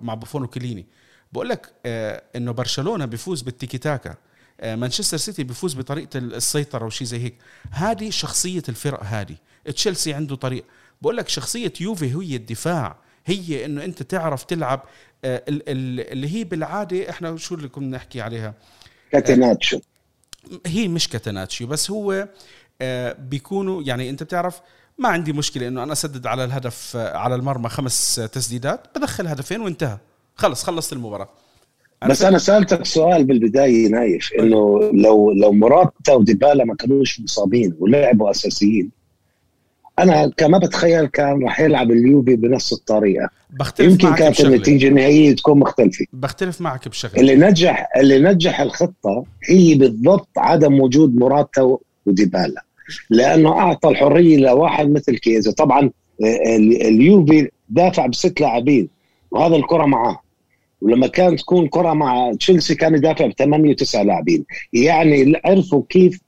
[0.02, 0.86] مع بوفون وكيليني.
[1.32, 4.14] بقول لك آه، إنه برشلونة بيفوز بالتيكي تاكا.
[4.62, 7.34] مانشستر سيتي بيفوز بطريقة السيطرة وشي زي هيك.
[7.70, 9.36] هذه شخصية الفرق هذه.
[9.74, 10.64] تشيلسي عنده طريق.
[11.02, 12.96] بقول لك شخصية يوفي هي الدفاع.
[13.26, 14.82] هي إنه أنت تعرف تلعب
[15.24, 18.54] اللي هي بالعادة إحنا شو اللي كنا نحكي عليها؟
[19.12, 19.80] كاتيناتشو.
[20.66, 22.28] هي مش كاتناتشيو بس هو
[22.82, 24.60] آه، بيكونوا يعني أنت بتعرف
[24.98, 29.60] ما عندي مشكلة إنه أنا أسدد على الهدف آه، على المرمى خمس تسديدات بدخل هدفين
[29.60, 29.98] وانتهى.
[30.36, 31.28] خلص خلصت المباراة.
[32.08, 38.30] بس أنا سألتك سؤال بالبداية نايف إنه لو لو موراتا وديبالا ما كانوش مصابين ولعبوا
[38.30, 38.90] أساسيين
[39.98, 43.28] أنا كما بتخيل كان راح يلعب اليوفي بنفس الطريقة.
[43.50, 46.04] بختلف يمكن كانت النتيجة النهائية تكون مختلفة.
[46.12, 47.20] بختلف معك بشغلة.
[47.20, 52.64] اللي نجح اللي نجح الخطة هي بالضبط عدم وجود موراتا وديبالا.
[53.10, 55.52] لأنه أعطى الحرية لواحد مثل كيزا.
[55.52, 55.90] طبعا
[56.24, 56.56] آه،
[56.88, 58.88] اليوفي دافع بست لاعبين
[59.30, 60.20] وهذا الكرة معاه.
[60.80, 64.44] ولما كانت تكون كرة مع تشيلسي كان يدافع بثمانية وتسعة لاعبين.
[64.72, 66.20] يعني عرفوا كيف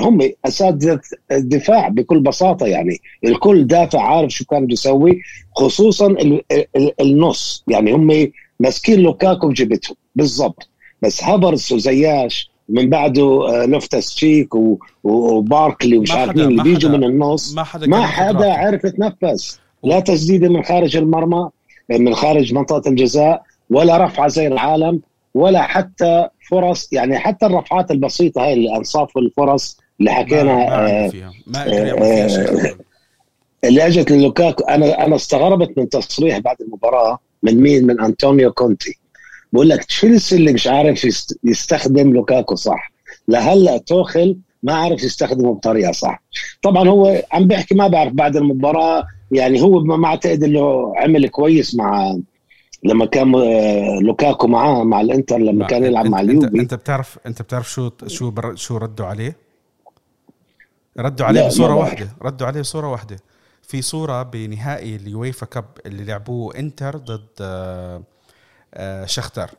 [0.00, 1.00] هم اساتذه
[1.32, 3.00] الدفاع بكل بساطة يعني.
[3.24, 5.20] الكل دافع عارف شو كان بيسوي
[5.56, 6.16] خصوصا
[7.00, 7.64] النص.
[7.68, 10.68] يعني هم ماسكين لوكاكو بجيبتهم بالضبط.
[11.02, 14.54] بس هافرتس وزياش من بعده آه، لوفتوس تشيك
[15.04, 17.54] وباركلي ومش عارفين اللي بيجوا من النص.
[17.54, 19.60] ما حدا, ما حدا عرف يتنفس.
[19.84, 21.48] لا تسديدة من خارج المرمى
[21.90, 23.42] من خارج منطقة الجزاء.
[23.70, 25.00] ولا رفعه زي العالم
[25.34, 31.08] ولا حتى فرص يعني حتى الرفعات البسيطة هاي اللي أنصاف الفرص اللي حكينا ما, آه
[31.08, 31.32] فيها.
[31.46, 32.76] ما فيها شيء
[33.64, 34.64] اللي أجت للوكاكو.
[34.64, 38.98] أنا أنا استغربت من تصريح بعد المباراة من مين؟ من أنطونيو كونتي.
[39.52, 41.04] بقول لك تشيلسي اللي مش عارف
[41.44, 42.92] يستخدم لوكاكو صح.
[43.28, 46.22] لهلأ توخل ما عارف يستخدمه بطريقة صح.
[46.62, 51.74] طبعا هو عم بيحكي ما بعرف بعد المباراة يعني هو ما أعتقد إنه عمل كويس
[51.74, 52.16] مع
[52.84, 53.32] لما كان
[54.02, 56.46] لوكاكو معاه مع الانتر لما كان يلعب مع اليوفي.
[56.46, 59.36] أنت بتعرف أنت بتعرف شو شو شو ردوا عليه؟
[60.98, 63.16] ردوا عليه بصورة واحدة ردوا عليه بصورة واحدة.
[63.62, 68.02] في صورة بنهائي ال UEFA Cup اللي لعبوه إنتر ضد آه،
[68.74, 69.50] آه، شختر.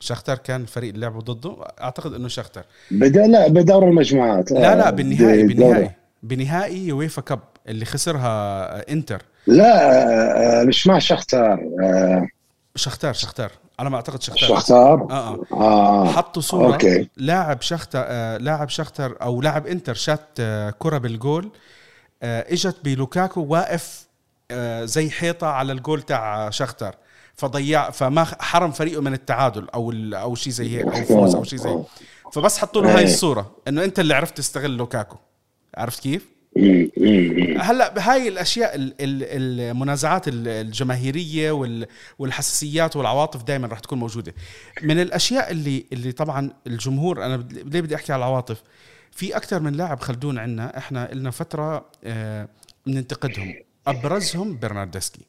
[0.00, 2.64] شختر كان الفريق اللي لعبوا ضده أعتقد إنه شختر.
[2.90, 4.52] بدا لا بدور المجموعات.
[4.52, 5.90] لا لا بالنهائي بالنهائي.
[6.22, 9.22] بنهائي UEFA Cup اللي خسرها إنتر.
[9.46, 11.58] لا مش مع شختر.
[12.78, 13.52] شختار شختار.
[13.78, 14.48] على ما أعتقد شختار.
[14.48, 16.12] شختار؟ آه آه, آه.
[16.12, 16.72] حطوا صورة.
[16.72, 17.08] okay.
[17.16, 21.50] لاعب شختر آه لاعب شختر أو لاعب إنتر شات آه كرة بالجول
[22.22, 24.06] آه إجت بلوكاكو واقف
[24.50, 26.94] آه زي حيطة على الجول تاع شختر
[27.34, 31.58] فضيع فما حرم فريقه من التعادل أو أو شيء زي هيك أو فوز أو شيء
[31.58, 31.86] زي هيك.
[32.32, 33.50] فبس حطوا له هاي الصورة.
[33.68, 35.16] إنه أنت اللي عرفت تستغل لوكاكو.
[35.76, 36.26] عرفت كيف؟
[37.60, 41.52] هلأ بهاي الأشياء المنازعات الجماهيرية
[42.18, 44.34] والحساسيات والعواطف دائما رح تكون موجودة.
[44.82, 48.62] من الأشياء اللي اللي طبعا الجمهور أنا ليه بدي أحكي على العواطف؟
[49.10, 51.90] في أكثر من لاعب خلدون عندنا إحنا لنا فترة
[52.86, 53.54] بننتقدهم
[53.86, 55.20] أبرزهم برناردسكي.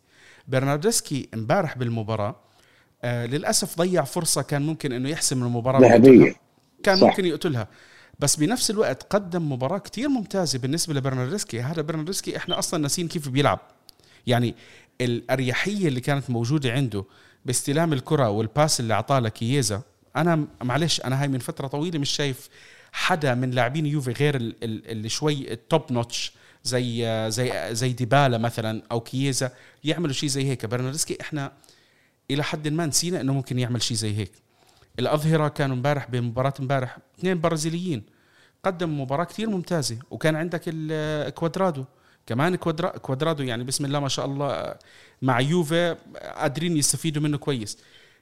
[0.47, 2.35] برناردسكي امبارح بالمباراة
[3.03, 6.35] آه للأسف ضيع فرصة كان ممكن إنه يحسم المباراة ذهبية.
[6.83, 7.07] كان صح.
[7.07, 7.67] ممكن يقتلها.
[8.19, 11.62] بس بنفس الوقت قدم مباراة كتير ممتازة بالنسبة لبرناردسكي.
[11.62, 13.60] هذا برناردسكي إحنا أصلا ناسين كيف بيلعب.
[14.27, 14.55] يعني
[15.01, 17.05] الأريحية اللي كانت موجودة عنده
[17.45, 19.82] باستلام الكرة وال pass اللي أعطاه لكييزا
[20.15, 22.49] أنا معلش أنا هاي من فترة طويلة مش شايف
[22.91, 26.33] حدا من لاعبين يوفي غير اللي شوي ال top notch
[26.63, 29.51] زي زي زي ديبالا مثلا أو كييزا
[29.84, 30.65] يعملوا شيء زي هيك.
[30.65, 31.51] برناردسكي إحنا
[32.32, 34.32] إلى حد ما نسينا إنه ممكن يعمل شيء زي هيك.
[34.99, 38.03] الأظهرة كانوا امبارح بمباراه امبارح اثنين برازيليين.
[38.63, 41.85] قدم مباراة كثير ممتازة وكان عندك الكوادرادو
[42.27, 44.75] كمان كوادرا كوادرادو يعني بسم الله ما شاء الله
[45.21, 45.95] مع يوفي
[46.35, 47.77] قادرين يستفيدوا منه كويس.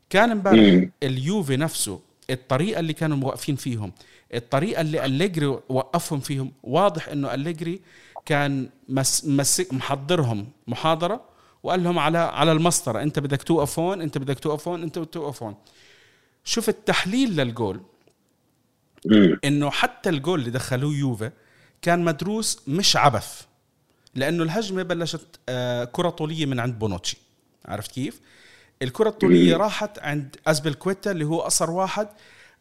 [0.09, 3.91] كان امبارح اليوفي نفسه الطريقة اللي كانوا موقفين فيهم
[4.33, 7.81] الطريقة اللي أليجري وقفهم فيهم واضح إنه أليجري
[8.25, 11.21] كان مس مسك محضرهم محاضرة
[11.63, 15.09] وقال لهم على على المسطرة أنت بدك توقف هون أنت بدك توقف هون أنت بدك
[15.09, 15.55] توقف هون.
[16.47, 17.81] شوف التحليل للجول.
[19.45, 21.31] إنه حتى الجول اللي دخلوه يوفي
[21.81, 23.41] كان مدروس مش عبث
[24.15, 27.17] لأنه الهجمة بلشت آه، كرة طولية من عند بونوتشي.
[27.65, 28.19] عرفت كيف؟
[28.81, 32.07] الكرة الطولية راحت عند ازبيليكويتا اللي هو اصر واحد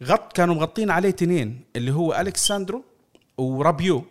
[0.03, 2.85] غط كانوا مغطين عليه تنين اللي هو ألكساندرو
[3.39, 4.05] ورابيو.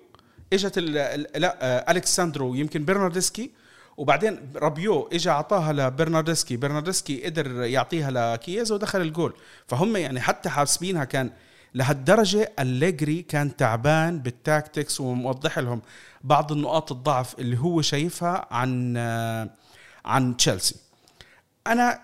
[0.54, 3.52] إجت لا آه، ألكساندرو يمكن برناردسكي
[3.98, 6.58] وبعدين رابيو اجى أعطاها لبرناردسكي.
[6.58, 9.34] برناردسكي قدر يعطيها لكييزا ودخل الجول.
[9.68, 11.32] فهم يعني حتى حاسبينها كان
[11.74, 15.82] لهالدرجة أليجري كان تعبان بالتاكتكس وموضح لهم
[16.24, 18.98] بعض النقاط الضعف اللي هو شايفها عن
[20.06, 20.76] عن تشيلسي.
[21.68, 22.00] أنا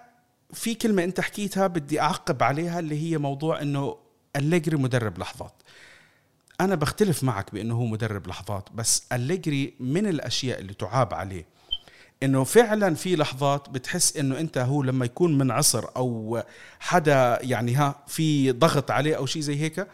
[0.54, 3.98] في كلمة أنت حكيتها بدي أعقب عليها اللي هي موضوع أنه
[4.36, 5.54] أليجري مدرب لحظات.
[6.62, 11.46] أنا بختلف معك بأنه هو مدرب لحظات بس أليجري من الأشياء اللي تعاب عليه.
[12.24, 16.42] إنه فعلا في لحظات بتحس إنه أنت هو لما يكون من عصر أو
[16.80, 19.88] حدا يعني ها في ضغط عليه أو شيء زي هيك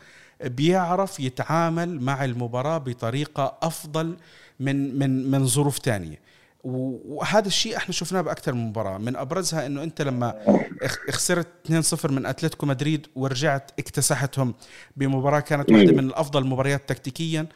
[0.44, 4.18] بيعرف يتعامل مع المباراة بطريقة أفضل
[4.60, 6.20] من من من ظروف تانية.
[6.64, 8.98] وهذا الشيء إحنا شفناه بأكثر من مباراة.
[8.98, 10.36] من أبرزها إنه أنت لما
[11.10, 14.54] خسرت 2-0 من أتلتيكو مدريد ورجعت اكتسحتهم
[14.98, 17.48] بمباراة كانت واحدة من الأفضل المباريات تكتيكيا.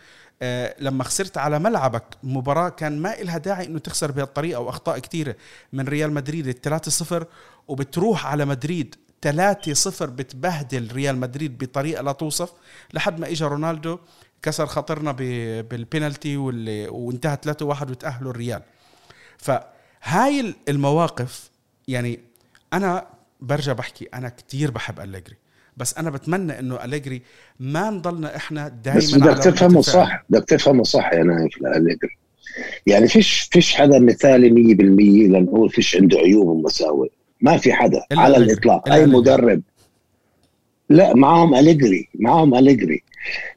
[0.79, 5.35] لما خسرت على ملعبك مباراة كان ما إلها داعي إنه تخسر بهالطريقة وأخطاء كثيرة
[5.73, 7.27] من ريال مدريد الثلاثة صفر
[7.67, 12.51] وبتروح على مدريد 3 صفر بتبهدل ريال مدريد بطريقة لا توصف.
[12.93, 13.99] لحد ما إجا رونالدو
[14.41, 15.11] كسر خاطرنا
[15.61, 18.61] بالبينالتي وانتهى 3 1 وتأهلوا الريال.
[19.37, 21.49] فهاي المواقف
[21.87, 22.19] يعني
[22.73, 23.07] أنا
[23.39, 25.37] برجع بحكي أنا كتير بحب أليجري.
[25.81, 27.21] بس أنا بتمنى إنه أليجري
[27.59, 32.17] ما نضلنا إحنا دائما بس بدك تفهمه صح بدك تفهمه صح يا نايف أليجري.
[32.87, 34.51] يعني فيش فيش حدا مثالي 100%
[35.31, 37.09] لنقول فيش عنده عيوب ومساوئ.
[37.41, 38.89] ما في حدا على الإطلاق.
[38.91, 39.61] أي مدرب.
[40.89, 43.03] لا معهم أليجري معهم أليجري.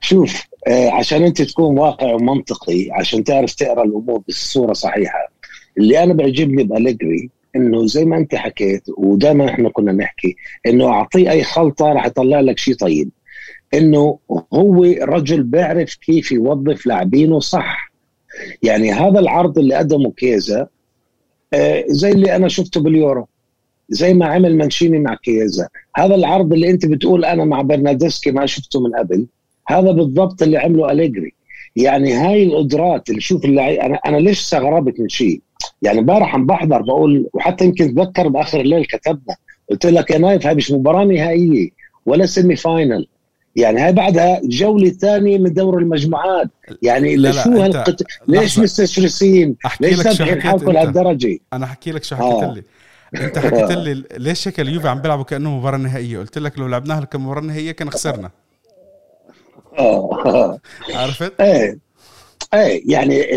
[0.00, 5.32] شوف آه عشان أنت تكون واقع ومنطقي عشان تعرف تقرأ الأمور بالصورة صحيحة
[5.78, 10.36] اللي أنا بيعجبني بأليجري إنه زي ما أنت حكيت ودائما إحنا كنا نحكي
[10.66, 13.10] إنه أعطيه أي خلطة راح يطلع لك شيء طيب.
[13.74, 14.18] إنه
[14.54, 17.92] هو رجل بيعرف كيف يوظف لاعبينه صح.
[18.62, 20.68] يعني هذا العرض اللي قدمه كيزا
[21.54, 23.26] آه، زي اللي أنا شفته باليورو
[23.88, 25.68] زي ما عمل مانشيني مع كيزا.
[25.96, 29.26] هذا العرض اللي أنت بتقول أنا مع برناردسكي ما شفته من قبل
[29.68, 31.34] هذا بالضبط اللي عمله أليجري.
[31.76, 35.40] يعني هاي القدرات اللي شوف اللي أنا أنا ليش استغربت من شيء
[35.82, 39.36] يعني امبارح عم بحضر بقول وحتى يمكن تذكر بآخر الليل كتبنا
[39.70, 41.70] قلت لك يا نايف هاي مش مباراة نهائية
[42.06, 43.06] ولا semi final
[43.56, 46.48] يعني هاي بعدها جولة ثانية من دور المجموعات.
[46.82, 48.02] يعني لا شو هالقت...
[48.28, 52.62] ليش مستشرسين ليش ذابحين حالكم لهالدرجة؟ أنا أحكي لك شو حكيت لي.
[53.24, 56.18] أنت حكيت لي ليش هيك اليوفي عم بيلعبوا كأنه مباراة نهائية.
[56.18, 58.30] قلت لك لو لعبناها كمباراة نهائية كان خسرنا.
[59.78, 60.58] آه.
[60.94, 61.83] عرفت؟ إيه.
[62.54, 63.34] إيه يعني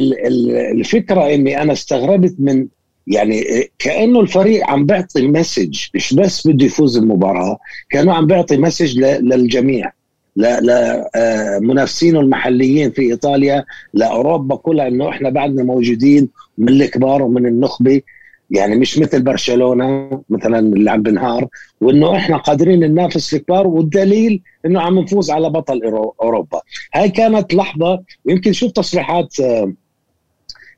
[0.72, 2.68] الفكرة إني أنا استغربت من
[3.08, 3.44] يعني
[3.80, 7.58] كأنه الفريق عم بيعطي message مش بس بده يفوز المباراة
[7.90, 9.92] كأنه عم بيعطي message للجميع
[10.36, 18.02] لمنافسينه المحليين في إيطاليا لأوروبا كلها إنه إحنا بعدنا موجودين من الكبار ومن النخبة.
[18.50, 21.48] يعني مش مثل برشلونة مثلا اللي عم بنهار
[21.82, 25.82] وإنه إحنا قادرين ننافس الكبار والدليل إنه عم نفوز على بطل
[26.22, 26.62] أوروبا.
[26.94, 29.74] هاي كانت لحظة ويمكن شوف تصريحات آه،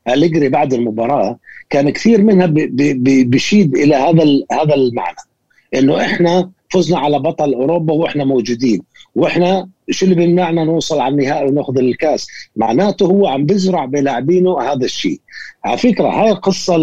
[0.08, 1.38] أليجري بعد المباراة
[1.70, 2.48] كان كثير منها
[3.24, 5.16] بشيد إلى هذا هذا المعنى.
[5.74, 8.82] إنه إحنا فزنا على بطل أوروبا وإحنا موجودين.
[9.14, 14.84] وإحنا شو اللي بيمنعنا نوصل على النهائي وناخذ الكاس؟ معناته هو عم بزرع بلاعبينه هذا
[14.84, 15.20] الشيء.
[15.64, 16.76] على فكرة هاي القصة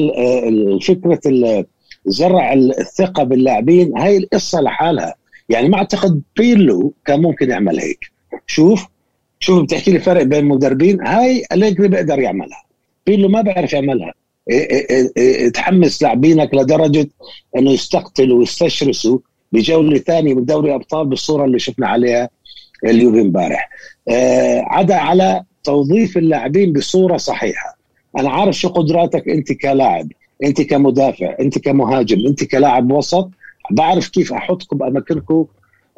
[0.79, 1.65] فكره
[2.05, 5.15] زرع الثقة باللاعبين هاي القصة لحالها.
[5.49, 8.11] يعني ما أعتقد بيرلو كان ممكن يعمل هيك.
[8.47, 8.87] شوف
[9.39, 12.63] شوف بتحكي لي فرق بين المدربين هاي أليجري بيقدر يعملها.
[13.05, 14.13] بيرلو ما بيعرف يعملها.
[15.53, 17.09] تحمس لاعبينك لدرجة
[17.57, 19.19] إنه يستقتلوا ويستشرسوا.
[19.51, 22.29] بجولة ثانية من دوري الأبطال بالصورة اللي شفنا عليها
[22.85, 23.69] اليوفي امبارح.
[24.09, 27.77] آه عدا على توظيف اللاعبين بصورة صحيحة.
[28.17, 30.11] أنا عارف شو قدراتك أنت كلاعب
[30.43, 33.29] أنت كمدافع أنت كمهاجم أنت كلاعب وسط.
[33.71, 35.45] بعرف كيف أحطكم بأماكنكم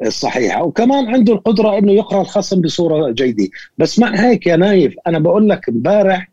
[0.02, 0.62] الصحيحة.
[0.62, 3.48] وكمان عنده القدرة إنه يقرأ الخصم بصورة جيدة.
[3.78, 6.30] بس مع هيك يا نايف أنا بقول لك امبارح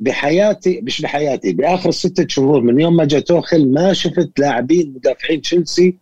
[0.00, 5.40] بحياتي مش بحياتي بآخر ستة شهور من يوم ما جاء توخل ما شفت لاعبين مدافعين
[5.40, 5.94] تشيلسي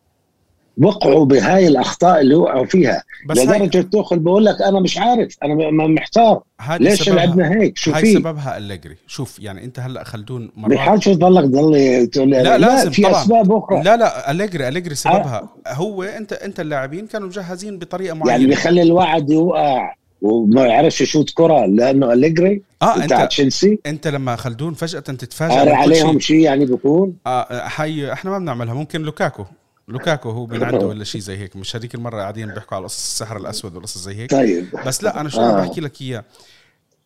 [0.78, 3.02] وقعوا بهاي الأخطاء اللي وقعوا فيها.
[3.28, 3.82] بس لدرجة هاي...
[3.82, 5.36] توخل بقول لك أنا مش عارف.
[5.42, 6.42] أنا محتار.
[6.80, 8.96] ليش لعبنا هيك؟ شو هاي سببها أليجري.
[9.06, 13.02] شوف يعني أنت هلأ خلدون مرات بحال شو تضلك تضل تقول لا, لا لازم في
[13.02, 13.22] طبعا.
[13.22, 13.82] أسباب أخرى.
[13.82, 15.48] لا لا أليجري أليجري سببها.
[15.66, 18.30] أه؟ هو أنت أنت اللاعبين كانوا مجهزين بطريقة معينة.
[18.32, 23.78] يعني بيخلي الواحد يوقع وما يعرفش يشوت كرة لأنه أليجري آه انت تشيلسي.
[23.86, 26.40] أنت لما خلدون فجأة تتفاجئ عليهم شيء.
[26.40, 28.74] يعني بيكون آه حي إحنا ما بنعملها.
[28.74, 29.44] ممكن لوكاكو.
[29.92, 33.04] لوكاكو هو من عنده ولا شيء زي هيك؟ مش هذيك المرة قاعدين بيحكوا على قصص
[33.04, 34.70] السحر الأسود وقصص زي هيك؟ طيب.
[34.86, 35.60] بس لا أنا شو آه.
[35.60, 36.24] بحكي لك إياه.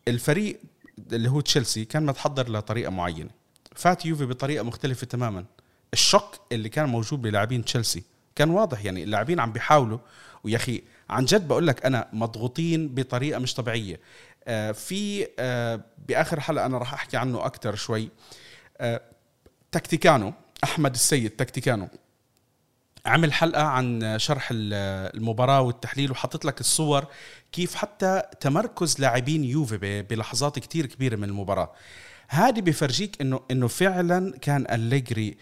[0.07, 0.59] الفريق
[1.11, 3.29] اللي هو تشيلسي كان متحضر لطريقة معينة.
[3.75, 5.45] فات يوفي بطريقة مختلفة تماما.
[5.93, 8.03] الشك اللي كان موجود بلاعبين تشيلسي
[8.35, 9.99] كان واضح يعني اللاعبين عم بيحاولوا.
[10.43, 13.99] ويا أخي عن جد بقول لك أنا مضغوطين بطريقة مش طبيعية.
[14.47, 18.09] آه في آه بآخر حلقة أنا راح أحكي عنه أكثر شوي.
[18.77, 19.01] آه
[19.71, 21.87] تكتيكانو أحمد السيد تكتيكانو.
[23.07, 27.05] عمل حلقة عن شرح المباراة والتحليل وحطيت لك الصور
[27.51, 31.71] كيف حتى تمركز لاعبين يوفي بلحظات كتير كبيرة من المباراة.
[32.27, 35.37] هذه بفرجيك انه إنه فعلا كان أليجري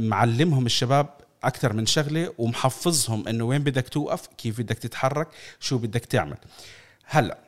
[0.00, 1.08] معلمهم الشباب
[1.44, 5.28] أكثر من شغلة ومحفظهم إنه وين بدك توقف كيف بدك تتحرك
[5.60, 6.36] شو بدك تعمل.
[7.04, 7.38] هلأ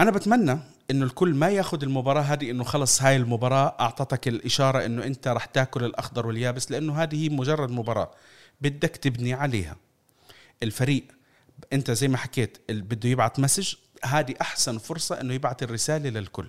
[0.00, 0.58] أنا بتمنى
[0.90, 5.44] إنه الكل ما ياخذ المباراة هذه إنه خلص هاي المباراة أعطتك الإشارة إنه أنت رح
[5.44, 8.10] تاكل الأخضر واليابس لأنه هذه هي مجرد مباراة.
[8.60, 9.76] بدك تبني عليها.
[10.62, 11.04] الفريق
[11.72, 13.74] انت زي ما حكيت بده يبعث مسج.
[14.04, 16.46] هذه أحسن فرصة إنه يبعث الرسالة للكل.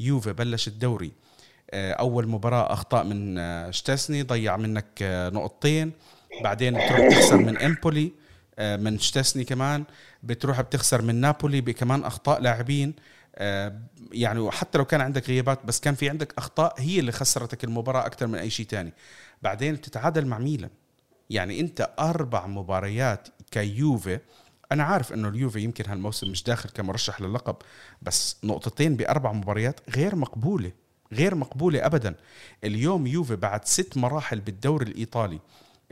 [0.00, 1.12] يوفي بلش الدوري.
[1.70, 4.22] آه، أول مباراة أخطاء من آه، شتاسني.
[4.22, 5.92] ضيع منك آه، نقطتين.
[6.42, 8.12] بعدين بتروح تخسر من إمبولي
[8.58, 9.84] من شتاسني كمان.
[10.22, 12.94] بتروح بتخسر من نابولي بكمان أخطاء لاعبين.
[14.12, 18.06] يعني حتى لو كان عندك غيابات بس كان في عندك أخطاء هي اللي خسرتك المباراة
[18.06, 18.92] أكثر من أي شيء تاني.
[19.42, 20.70] بعدين بتتعادل مع ميلان.
[21.30, 24.18] يعني انت أربع مباريات كيوفي
[24.72, 27.56] أنا عارف إنه اليوفي يمكن هالموسم مش داخل كمرشح للقب
[28.02, 30.72] بس نقطتين بأربع مباريات غير مقبولة
[31.12, 32.14] غير مقبولة ابدا.
[32.64, 35.38] اليوم يوفي بعد ست مراحل بالدوري الإيطالي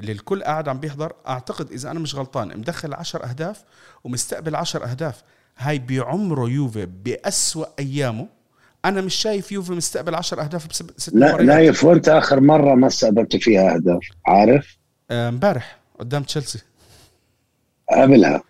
[0.00, 3.64] اللي الكل قاعد عم بيحضر أعتقد إذا أنا مش غلطان مدخل عشر أهداف
[4.04, 5.22] ومستقبل عشر أهداف.
[5.58, 8.28] هاي بعمره يوفي بأسوأ أيامه.
[8.84, 11.48] أنا مش شايف يوفي مستقبل 10 أهداف بست لا مباريات.
[11.48, 14.78] نايف وانت آخر مرة ما استقبلت فيها أهداف عارف؟
[15.10, 16.62] امبارح قدام تشيلسي.
[17.96, 18.42] قبلها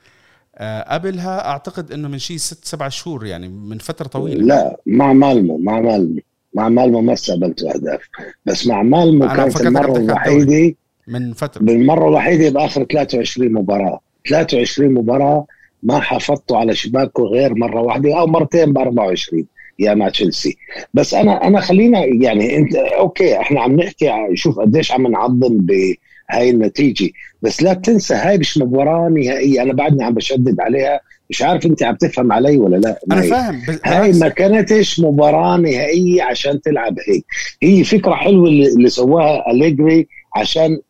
[0.59, 4.45] آه، قبلها أعتقد إنه من شيء ست سبع شهور يعني من فترة طويلة.
[4.45, 6.21] لا مع مالمو مع مالمو
[6.55, 8.01] مع مالمو ما استقبلت أهداف.
[8.47, 10.75] بس مع مالمو كانت المرة الوحيدة
[11.09, 11.62] من فترة.
[11.62, 14.01] بالمرة الوحيدة بآخر 23 مباراة.
[14.29, 15.47] 23 مباراة
[15.83, 19.47] ما حافظتوا على شباكه غير مرة واحدة أو مرتين ب 24
[19.79, 20.57] يا مع تشيلسي.
[20.95, 25.66] بس أنا أنا خلينا يعني أنت أوكي إحنا عم نحكي شوف قديش عم نعظم
[26.31, 27.11] بهاي النتيجة.
[27.43, 29.62] بس لا تنسى هاي مش مباراة نهائية.
[29.62, 31.01] أنا بعدني عم بشدد عليها.
[31.31, 32.99] مش عارف أنت عم تفهم علي ولا لا.
[33.12, 33.29] أنا هاي.
[33.29, 37.25] فاهم بس هاي ما كانتش مباراة نهائية عشان تلعب هيك.
[37.62, 40.81] هي فكرة حلوة اللي اللي سواها أليجري عشان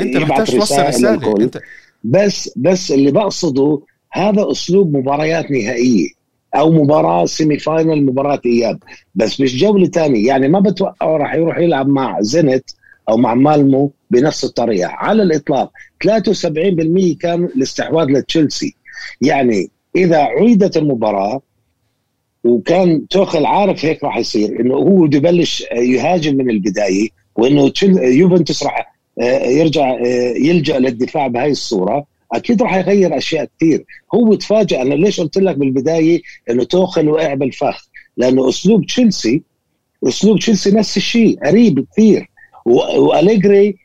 [0.00, 1.44] أنت محتاج توصل رسالة رسالة.
[1.44, 1.58] انت
[2.04, 3.80] بس بس اللي بقصده
[4.12, 6.08] هذا أسلوب مباريات نهائية
[6.54, 8.78] أو مباراة semi final مباراة إياب.
[9.14, 10.26] بس مش جولة تانية.
[10.26, 12.70] يعني ما بتوقعه راح يروح يلعب مع زينيت
[13.08, 14.88] أو مع مالمو بنفس الطريقة.
[14.90, 15.70] على الإطلاق
[16.04, 18.74] 73% كان الاستحواذ لتشيلسي.
[19.20, 21.40] يعني إذا عيدت المباراة
[22.44, 27.98] وكان توخيل عارف هيك راح يصير إنه هو بده يبلش يهاجم من البداية وإنه تشيل-
[27.98, 32.06] يوفنتوس راح آه، يرجع آه، يلجأ للدفاع بهاي الصورة.
[32.32, 33.84] أكيد راح يغير أشياء كثير.
[34.14, 39.42] هو تفاجئ أنا ليش قلت لك بالبداية إنه توخل وقع بالفخ؟ لأنه أسلوب تشيلسي
[40.08, 42.30] أسلوب تشيلسي نفس الشيء قريب كثير.
[42.96, 43.76] وأليجري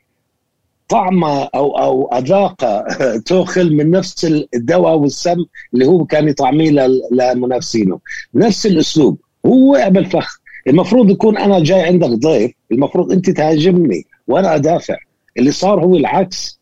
[0.88, 2.84] طعم أو أو اذاق
[3.26, 4.24] توخل من نفس
[4.54, 8.00] الدواء والسم اللي هو كان يطعميه لمنافسينه.
[8.34, 9.18] نفس الأسلوب.
[9.46, 14.96] هو وقع بالفخ المفروض يكون أنا جاي عندك ضيف المفروض أنت تهاجمني وأنا أدافع.
[15.38, 16.58] اللي صار هو العكس.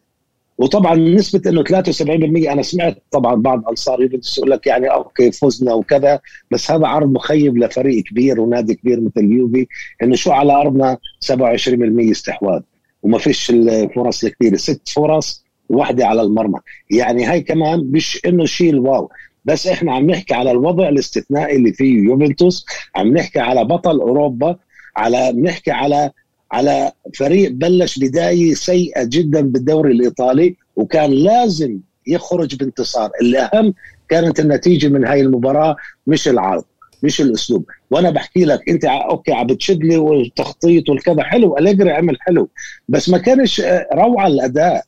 [0.58, 6.20] وطبعا نسبة إنه 73% أنا سمعت طبعا بعض أنصار يقول لك يعني أوكي فزنا وكذا
[6.50, 9.66] بس هذا عرض مخيب لفريق كبير ونادي كبير مثل اليوفي
[10.02, 12.60] إنه شو على أرضنا؟ 27% استحواذ.
[13.02, 16.58] وما فيش الفرص الكثيره ست فرص واحدة على المرمى.
[16.90, 19.10] يعني هاي كمان مش إنه شيء الواو.
[19.44, 24.56] بس إحنا عم نحكي على الوضع الاستثنائي اللي فيه يوفنتوس عم نحكي على بطل أوروبا
[24.96, 26.10] على بنحكي على
[26.52, 33.10] على فريق بلش بداية سيئة جدا بالدوري الإيطالي وكان لازم يخرج بانتصار.
[33.22, 33.74] الأهم
[34.08, 36.64] كانت النتيجة من هاي المباراة مش العرض.
[37.02, 37.64] مش الأسلوب.
[37.90, 42.48] وأنا بحكي لك أنت أوكي عم بتشد لي والتخطيط والكذا حلو أليجري عمل حلو
[42.88, 44.84] بس ما كانش آه، روعة الأداء.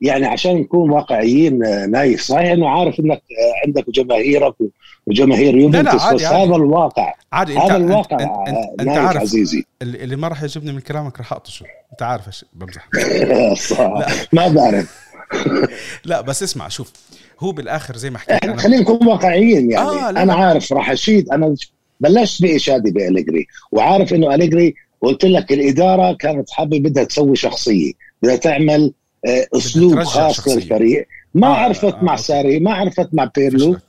[0.00, 4.54] يعني عشان نكون واقعيين آه، نايف صحيح إنه عارف إنك آه، عندك جماهيرك
[5.06, 6.26] وجماهير يوفنتوس بس عادي.
[6.26, 7.14] هذا الواقع.
[7.32, 9.64] عادي هذا انت, الواقع انت, انت, أنت عارف عزيزي.
[9.82, 11.66] اللي ما راح يعجبني من كلامك راح أقطشه.
[11.92, 12.88] أنت عارف بمزح.
[14.32, 15.08] ما بعرف.
[16.04, 16.92] لا بس اسمع شوف.
[17.40, 20.34] هو بالآخر زي ما حكيت إحنا خلينا نكون واقعيين يعني آه، أنا لا.
[20.34, 21.54] عارف راح أشيد أنا
[22.00, 28.36] بلشت باشادي بأليجري وعارف إنه أليجري قلت لك الإدارة كانت حابة بدها تسوي شخصية بدها
[28.36, 28.92] تعمل
[29.26, 30.54] آه، أسلوب خاص شخصية.
[30.54, 32.16] للفريق ما آه، عرفت آه، مع.
[32.16, 33.82] ساري ما عرفت مع بيرلو فشلت.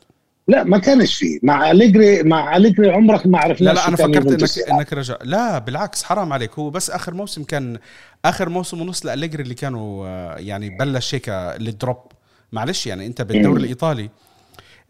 [0.47, 4.27] لا ما كانش فيه مع أليجري مع أليجري عمرك ما عرفنا لا لا أنا فكرت
[4.27, 4.79] انك يلعب.
[4.79, 7.77] إنك رجع لا بالعكس حرام عليك هو بس آخر موسم كان
[8.25, 11.97] آخر موسم ونص لالجري اللي كانوا آه، يعني بلش هيك ال drop
[12.51, 13.61] معلش يعني أنت بالدوري.
[13.61, 14.09] الإيطالي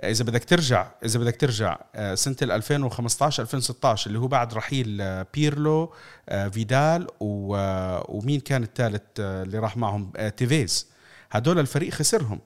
[0.03, 5.01] إذا بدك ترجع إذا بدك ترجع آه، سنة ال 2015 2016 اللي هو بعد رحيل
[5.01, 5.93] آه، بيرلو
[6.29, 10.87] آه، فيدال ومين كان الثالث اللي راح معهم؟ تيفيز.
[11.31, 12.39] هدول الفريق خسرهم.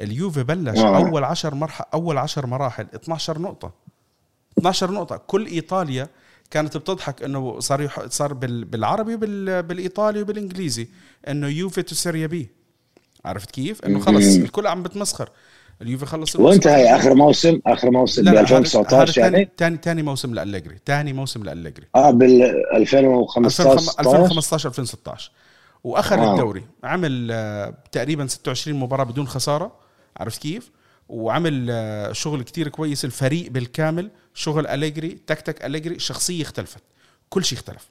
[0.00, 0.78] اليوفي بلش.
[0.78, 3.72] أول 10 مرحله أول 10 مراحل 12 نقطة.
[4.58, 5.16] 12 نقطة.
[5.16, 6.08] كل إيطاليا
[6.50, 8.06] كانت بتضحك إنه صار يح...
[8.06, 8.64] صار بال...
[8.64, 9.62] بالعربي وبال...
[9.62, 10.88] بالإيطالي وبالإنجليزي
[11.28, 12.59] إنه يوفي to Serie B.
[13.24, 14.36] عرفت كيف؟ إنه خلص.
[14.36, 15.30] الكل عم بتمسخر.
[15.82, 16.80] اليوفي خلص وانت الموسم.
[16.80, 20.78] هي آخر موسم؟ آخر موسم ب لا هذا 2019 ثاني يعني؟ ثاني ثاني موسم لأليجري.
[20.86, 21.86] ثاني موسم لأليجري.
[21.96, 22.42] آه بال
[22.74, 25.30] 2015 2015 2016
[25.84, 26.32] واخذ آه.
[26.32, 29.72] الدوري عمل آه، تقريبا 26 مباراة بدون خسارة.
[30.16, 30.70] عرفت كيف؟
[31.08, 33.04] وعمل آه، شغل كتير كويس.
[33.04, 36.82] الفريق بالكامل شغل أليجري تكتك أليجري شخصية اختلفت.
[37.28, 37.90] كل شيء اختلف.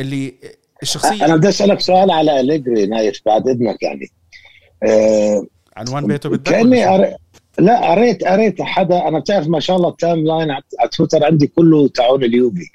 [0.00, 0.34] اللي
[0.82, 4.10] الشخصية أنا بدي أسألك سؤال على أليجري نايف بعد إذنك يعني.
[4.82, 7.14] آه عنوان بيته بدك كأني؟ أري...
[7.58, 9.08] لا قريت قريت حدا.
[9.08, 10.62] أنا بتعرف ما شاء الله ال timeline على
[10.96, 12.66] تويتر عندي كله تعون اليوفي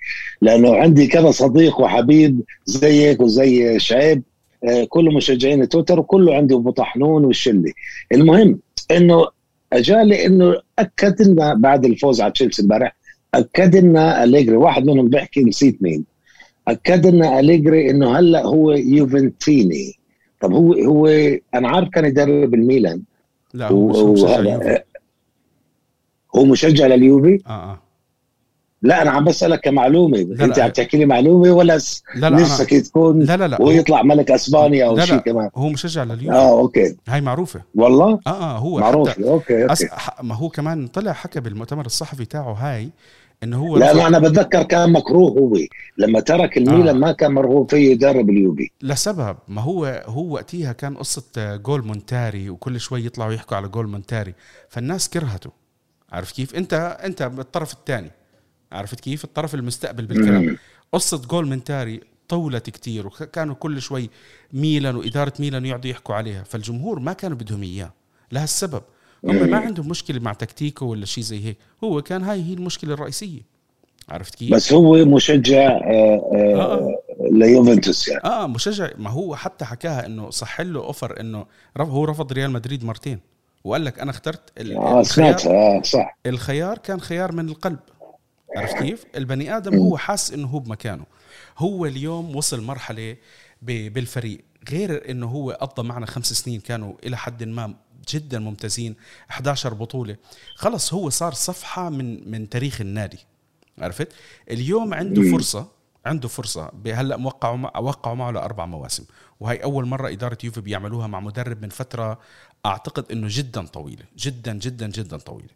[0.42, 4.24] لأنه عندي كذا صديق وحبيب زيك وزي شعيب
[4.64, 7.74] آه، كله مشجعين تويتر وكله عنده ابو طحنون والشلة.
[8.12, 8.60] المهم
[8.92, 9.28] إنه
[9.74, 12.96] اجالي إنه أكد لنا بعد الفوز على تشيلسي امبارح
[13.34, 16.06] أكد لنا أليجري واحد منهم بيحكي نسيت مين
[16.68, 20.03] أكد لنا أليجري إنه هلأ هو يوفنتيني.
[20.44, 21.08] طب هو هو
[21.56, 23.02] أنا عارف كان يدرب الميلان.
[23.54, 24.78] لا هو مش هو مشجع.
[26.36, 27.80] هو مشجع لليوفي؟ آه آه.
[28.82, 30.18] لا أنا عم بسألك كمعلومة.
[30.18, 30.64] لا أنت لا.
[30.64, 32.04] عم تحكي لي معلومة ولا س...
[32.16, 35.50] لا لا كي تكون لا لا لا ويطلع ملك أسبانيا أو لا شيء لا كمان.
[35.56, 36.32] هو مشجع لليوفي.
[36.32, 36.96] آه okay.
[37.08, 37.62] هاي معروفة.
[37.76, 39.82] والله؟ آه آه هو معروف حتى okay أس...
[39.84, 42.90] أوكي ح- ما هو كمان طلع حكى بالمؤتمر الصحفي تاعه هاي
[43.44, 45.58] انه هو لا لا أنا بتذكر كان مكروه هو.
[45.98, 47.00] لما ترك الميلان آه.
[47.00, 49.38] ما كان مرغوب فيه يدرب اليوفي لسبب.
[49.48, 54.34] ما هو هو وقتها كان قصة جول مونتاري وكل شوي يطلعوا يحكوا على جول مونتاري.
[54.70, 55.52] فالناس كرهته.
[56.12, 58.12] عارف كيف؟ انت أنت بالطرف الثاني.
[58.72, 60.44] عرفت كيف؟ الطرف المستقبل بالكلام.
[60.44, 60.58] مم.
[60.92, 64.10] قصة جول مونتاري طولت كتير وكانوا كل شوي
[64.54, 66.44] ميلان وإدارة ميلان يقعدوا يحكوا عليها.
[66.44, 67.94] فالجمهور ما كانوا بدهم إياه.
[68.32, 68.82] لهالسبب
[69.26, 71.58] هم ما عندهم مشكلة مع تكتيكه ولا شيء زي هيك.
[71.84, 73.42] هو كان هاي هي المشكلة الرئيسية.
[74.10, 76.62] عرفت كيف؟ بس هو مشجع آه آه.
[76.62, 77.00] آه
[77.32, 78.24] ليوفنتوس يعني.
[78.24, 78.90] آه مشجع.
[78.98, 81.46] ما هو حتى حكاها إنه صح له أوفر إنه
[81.78, 83.20] رف هو رفض ريال مدريد مرتين.
[83.64, 86.18] وقال لك أنا اخترت آه الخيار, سمعت آه صح.
[86.26, 87.80] الخيار كان خيار من القلب.
[88.58, 91.04] عرفت كيف؟ البني آدم هو حاس إنه هو بمكانه.
[91.58, 93.16] هو اليوم وصل مرحلة
[93.62, 94.44] بالفريق.
[94.72, 97.74] غير إنه هو قضى معنا خمس سنين كانوا إلى حد ما
[98.10, 98.96] جدا ممتازين
[99.32, 100.18] 11 بطولة.
[100.56, 103.20] خلص هو صار صفحة من من تاريخ النادي.
[103.80, 104.08] عرفت؟
[104.52, 105.32] اليوم عنده.
[105.32, 105.68] فرصة
[106.06, 106.72] عنده فرصة.
[106.88, 109.06] هلأ موقعوا مع وقعوا معه لأربع مواسم.
[109.40, 112.20] وهي أول مرة إدارة يوفي بيعملوها مع مدرب من فترة
[112.66, 114.06] أعتقد إنه جدا طويلة.
[114.18, 115.50] جدا جدا جدا طويلة.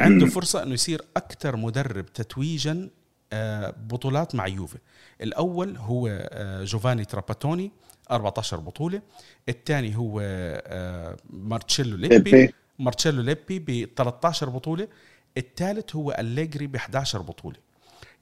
[0.00, 2.90] عنده فرصة إنه يصير أكثر مدرب تتويجا
[3.32, 4.78] آه، بطولات مع يوفي.
[5.20, 7.72] الأول هو آه، جوفاني تراباتوني.
[8.10, 9.02] 14 بطولة.
[9.48, 12.54] الثاني هو آه، مارتشيلو ليبي.
[12.78, 14.88] مارتشيلو ليبي ب 13 بطولة.
[15.36, 17.56] الثالث هو أليجري ب 11 بطولة.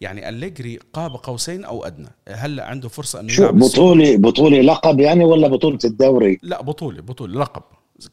[0.01, 2.09] يعني أليجري قاب قوسين أو أدنى.
[2.29, 3.93] هلا عنده فرصة إنه شو يلعب السوبر.
[3.95, 7.63] بطولة بطولة لقب يعني ولا بطولة الدوري؟ لا بطولة بطولة لقب.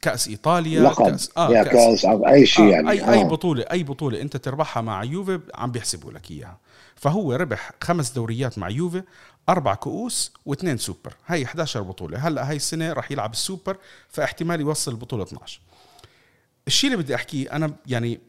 [0.01, 1.05] كأس إيطاليا لقب.
[1.05, 2.89] كأس يا كأس أو أي شيء آه يعني.
[2.91, 3.23] أي أي آه.
[3.23, 6.57] بطولة أي بطولة أنت تربحها مع يوفي عم بيحسبوا لك إياها.
[6.95, 9.03] فهو ربح خمس دوريات مع يوفي.
[9.49, 11.13] أربع كؤوس واثنين سوبر.
[11.27, 12.27] هي 11 بطولة.
[12.27, 13.77] هلأ هاي السنة راح يلعب السوبر
[14.09, 15.61] فاحتمال يوصل البطولة 12
[16.67, 18.19] الشيء اللي بدي أحكيه أنا يعني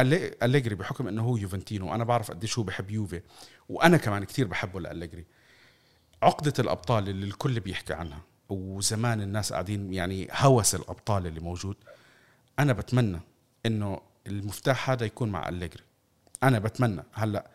[0.00, 3.22] ألي- أليجري بحكم إنه هو يوفنتينو وأنا بعرف قديش هو بحب يوفي
[3.68, 5.24] وأنا كمان كتير بحبه لأليجري.
[6.22, 11.76] عقدة الأبطال اللي الكل بيحكي عنها وزمان الناس قاعدين يعني هوس الأبطال اللي موجود
[12.58, 13.20] أنا بتمنى
[13.66, 15.82] إنه المفتاح هذا يكون مع أليجري.
[16.42, 17.02] أنا بتمنى.
[17.12, 17.50] هلأ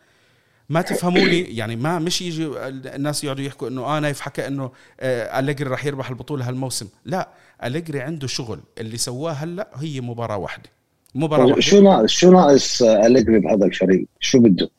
[0.68, 5.38] ما تفهموني يعني ما مش يجي الناس يقعدوا يحكوا إنه آه نايف حكى إنه آه
[5.38, 7.28] أليجري رح يربح البطولة هالموسم لا
[7.64, 10.70] أليجري عنده شغل اللي سواه هلأ هي مباراة واحدة
[11.14, 14.70] مباراة واحدة شو ناقص شو ناقص آه، أليجري بهذا الفريق؟ شو بده؟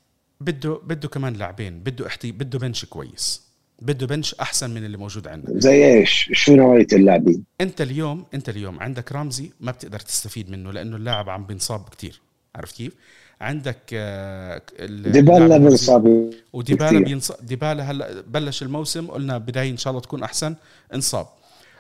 [0.41, 3.47] بده بده كمان لاعبين بده احتي بده بنش كويس
[3.81, 8.49] بده بنش أحسن من اللي موجود عندنا زي إيش؟ شو نوعية اللاعبين؟ أنت اليوم أنت
[8.49, 12.21] اليوم عندك رامزي ما بتقدر تستفيد منه لأنه اللاعب عم بينصاب كتير
[12.55, 12.93] عرفت كيف
[13.41, 17.03] عندك آه، ال- ديبالا بنصاب ديبالا كتير.
[17.03, 17.31] بينص...
[17.31, 20.55] ديبالا هلا بلش الموسم قلنا بداية إن شاء الله تكون أحسن
[20.93, 21.27] انصاب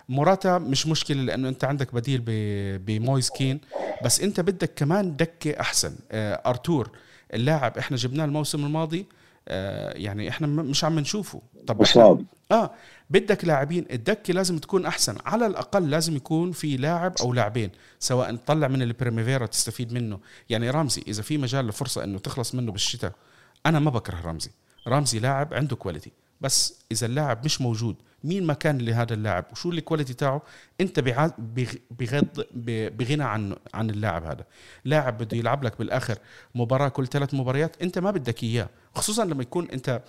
[0.09, 2.21] موراتا مش مشكلة لأنه أنت عندك بديل.
[2.85, 3.59] بمويز كين
[4.03, 6.89] بس أنت بدك كمان دكة أحسن آه أرتور
[7.33, 9.05] اللاعب إحنا جبناه الموسم الماضي
[9.95, 11.41] يعني إحنا مش عم نشوفه.
[11.67, 12.03] طب إحنا
[12.51, 12.71] آه
[13.09, 15.15] بدك لاعبين الدكه لازم تكون أحسن.
[15.25, 17.69] على الأقل لازم يكون في لاعب أو لاعبين
[17.99, 20.19] سواء تطلع من primavera تستفيد منه.
[20.49, 23.11] يعني رامزي إذا في مجال لفرصة إنه تخلص منه بالشتاء
[23.65, 24.51] أنا ما بكره رامزي
[24.87, 26.11] رامزي لاعب عنده quality
[26.41, 30.41] بس إذا اللاعب مش موجود مين مكان لهذا اللاعب؟ وشو ال quality تاعه؟
[30.81, 30.99] أنت
[31.99, 32.45] بغض
[32.97, 34.43] بغنى عن عن اللاعب هذا.
[34.85, 36.17] لاعب بده يلعب لك بالآخر
[36.55, 38.69] مباراة كل ثلاث مباريات أنت ما بدك إياه.
[38.95, 40.01] خصوصا لما يكون أنت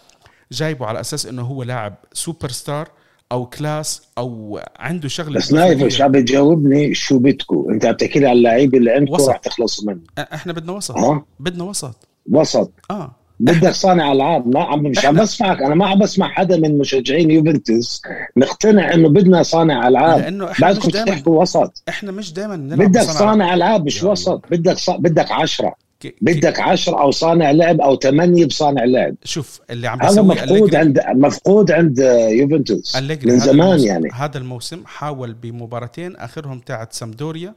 [0.53, 2.89] جايبه على أساس إنه هو لاعب سوبر ستار
[3.33, 8.19] أو class أو عنده شغلة بس نايف مش عم بتجاوبني؟ شو بدكم؟ أنت عم تحكي
[8.19, 9.29] لي على اللعيبة اللي عندكم.
[9.29, 10.01] رح تخلصوا منه.
[10.19, 10.97] إحنا بدنا وسط.
[10.97, 12.09] ها؟ بدنا وسط.
[12.31, 12.73] وسط.
[12.91, 13.17] آه.
[13.41, 17.31] بدك صانع ألعاب ما عم مش عم بسمعك أنا ما عم بسمع حدا من مشجعين
[17.31, 18.03] يوفنتوس
[18.37, 20.19] مقتنع إنه بدنا صانع ألعاب.
[20.21, 21.83] لأنه إحنا مش دائما تحكوا وسط.
[21.89, 24.03] إحنا مش دائما نلعب بدك صانع ألعاب مش.
[24.05, 24.45] وسط.
[24.51, 24.91] بدك ص...
[24.91, 25.75] بدك عشرة.
[26.01, 29.15] ك- ك- بدك عشرة أو صانع لعب أو ثمانية بصانع لعب.
[29.25, 31.99] شوف اللي عم هذا مفقود عند مفقود عند
[32.31, 32.97] يوفنتوس.
[32.97, 34.09] أليجري من زمان الموسم يعني.
[34.15, 37.55] هذا الموسم حاول بمباراتين آخرهم تاعت سامدوريا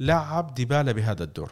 [0.00, 1.50] لعب ديبالا بهذا الدور.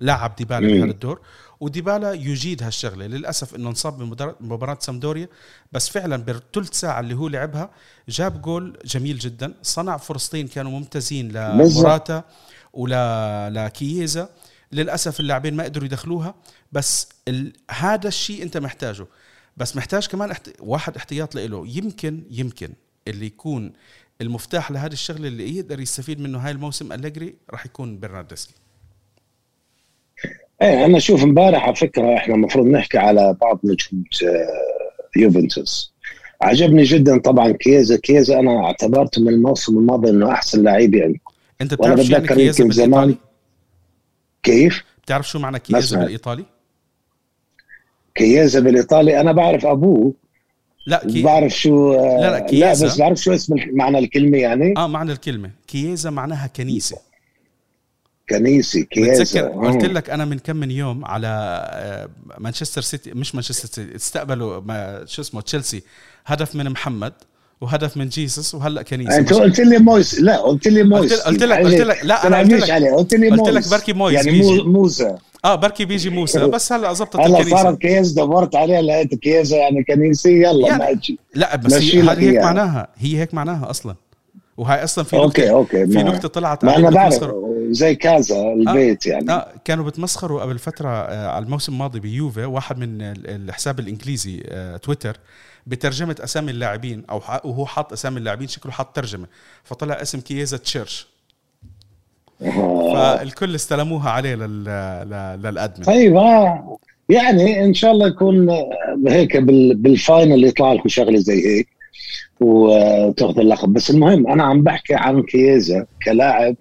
[0.00, 0.66] لعب ديبالا.
[0.66, 1.20] بهذا الدور.
[1.60, 3.06] وديبالا يجيد هالشغلة.
[3.06, 5.28] للأسف إنه انصاب بمبار- بمباراة سامدوريا
[5.72, 7.70] بس فعلا بالثلث ساعة اللي هو لعبها
[8.08, 11.32] جاب جول جميل جدا صنع فرصتين كانوا ممتازين.
[11.32, 12.24] لموراتا
[12.72, 14.28] ولا لكييزا
[14.72, 16.34] للأسف اللاعبين ما قدروا يدخلوها
[16.72, 17.52] بس ال...
[17.70, 19.06] هذا الشيء أنت محتاجه.
[19.56, 20.50] بس محتاج كمان احت...
[20.60, 21.66] واحد احتياط له.
[21.68, 22.72] يمكن يمكن
[23.08, 23.72] اللي يكون
[24.20, 28.54] المفتاح لهذه الشغلة اللي يقدر يستفيد منه هاي الموسم أليجري راح يكون برناردسكي.
[30.62, 35.94] إيه أنا أشوف امبارح على فكرة إحنا المفروض نحكي على بعض نجوم آه، يوفنتوس.
[36.42, 41.20] عجبني جدا طبعا كيزا كيزا أنا اعتبرته من الموسم الماضي إنه أحسن لعيب يعني.
[41.60, 43.16] أنت بتعرف شو يعني كيزا بالإيطالي؟
[44.42, 46.44] كيف؟ بتعرف شو معنى كيزا بالإيطالي؟
[48.14, 50.14] كيزا بالإيطالي؟ أنا بعرف أبوه.
[50.86, 51.22] لا كي...
[51.22, 54.74] بعرف شو لا لا كيزا لا بس بعرف شو اسم معنى الكلمة يعني.
[54.76, 55.50] آه معنى الكلمة.
[55.68, 56.96] كيزا معناها كنيسة.
[58.30, 61.26] كنيسي كيزا بتذكر قلت لك أنا من كم من يوم على
[61.72, 62.08] آه،
[62.38, 65.82] مانشستر سيتي مش مانشستر سيتي استقبلوا شو اسمه تشيلسي.
[66.26, 67.12] هدف من محمد
[67.60, 70.20] وهدف من جيسس وهلأ كنيسه أنت قلت لي مويس.
[70.20, 71.12] لا قلت لي مويس.
[71.12, 73.40] قلت لك قلت لك لا أنا قلت لك قلت لي مويس.
[73.40, 74.62] قلت لك بركي مويس يعني بيجي.
[74.62, 75.16] موسى.
[75.44, 76.46] آه بركي بيجي موسى.
[76.54, 81.18] بس هلا زبطت هلا صارت كيز دورت عليها لقيت كيزه يعني كنيسه يلا يعني ماشي
[81.34, 82.88] لا بس هي هيك معناها.
[82.96, 83.94] هي هيك معناها أصلا.
[84.56, 87.22] وهي أصلا في نكته أوكي أوكي في نكته طلعت ما أنا بعرف.
[87.72, 89.32] زي casa البيت آه يعني.
[89.32, 94.76] آه كانوا بتمسخروا قبل فترة آه على الموسم الماضي بيوفي واحد من الحساب الإنجليزي آه
[94.76, 95.16] تويتر
[95.66, 99.26] بترجمة أسامي اللاعبين أو وهو حاط أسامي اللاعبين شكله حاط ترجمة
[99.64, 101.06] فطلع اسم كييزا church.
[102.92, 104.64] فالكل استلموها عليه لل...
[105.42, 105.84] لل admin.
[105.84, 108.48] طيب آه يعني إن شاء الله يكون
[109.08, 111.68] هيك بال final يطلع لكم شغلة زي هيك
[112.40, 113.72] وتأخذ اللقب.
[113.72, 116.56] بس المهم أنا عم بحكي عن كييزا كلاعب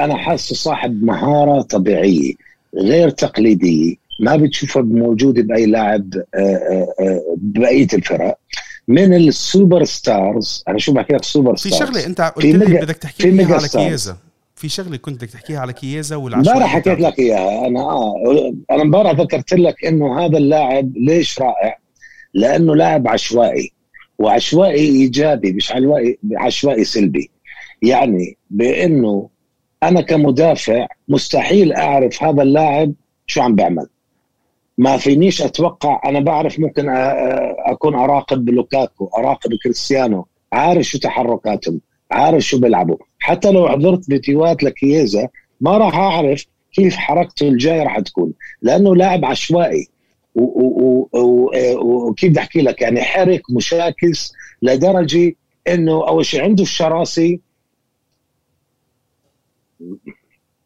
[0.00, 2.32] أنا حاسه صاحب مهارة طبيعيه
[2.74, 8.38] غير تقليديه ما بتشوفها موجوده بأي لاعب آه، آه، آه، بقيه الفرق
[8.88, 13.30] من ال superstars أنا شو بحكي لك superstars في شغلة أنت قلت لي بدك تحكي
[13.30, 14.16] لي على كييزا.
[14.56, 17.66] في شغلة كنت بدك تحكيها على كييزا والعشوائية امبارح حكيت لك إياها.
[17.66, 21.78] أنا آه أنا امبارح ذكرت لك إنه هذا اللاعب ليش رائع؟
[22.34, 23.72] لأنه لاعب عشوائي
[24.18, 27.30] وعشوائي إيجابي مش عشوائي عشوائي سلبي.
[27.82, 29.28] يعني بإنه
[29.82, 32.92] أنا كمدافع مستحيل أعرف هذا اللاعب
[33.26, 33.86] شو عم بيعمل.
[34.78, 36.86] ما فينيش أتوقع أنا بعرف ممكن
[37.66, 42.96] أكون أراقب لوكاكو أراقب كريستيانو عارف شو تحركاتهم عارف شو بيلعبوا.
[43.18, 45.28] حتى لو حضرت فيديوهات لكييزا
[45.60, 49.88] ما راح أعرف كيف حركته الجاي راح تكون لأنه لاعب عشوائي.
[50.34, 55.32] وكيف بدي أحكي لك؟ يعني حرك مشاكس لدرجة
[55.68, 57.40] إنه أول شيء عنده الشراسي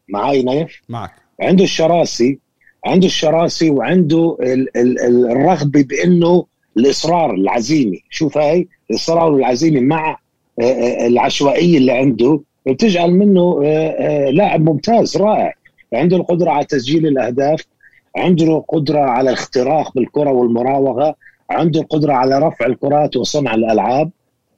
[0.09, 1.11] معي نايف؟ معك.
[1.41, 2.39] عنده الشراسي
[2.85, 4.99] عنده الشراسي وعنده ال ال
[5.31, 6.45] الرغبة بإنه
[6.77, 10.17] الإصرار العزيمه شوف هاي الإصرار والعزيمه مع
[10.59, 15.53] آه، آه، العشوائية اللي عنده بتجعل منه آه، لاعب ممتاز رائع.
[15.93, 17.65] عنده القدرة على تسجيل الأهداف
[18.17, 21.15] عنده قدره على الاختراق بالكرة والمراوغة
[21.49, 24.11] عنده القدرة على رفع الكرات وصنع الألعاب.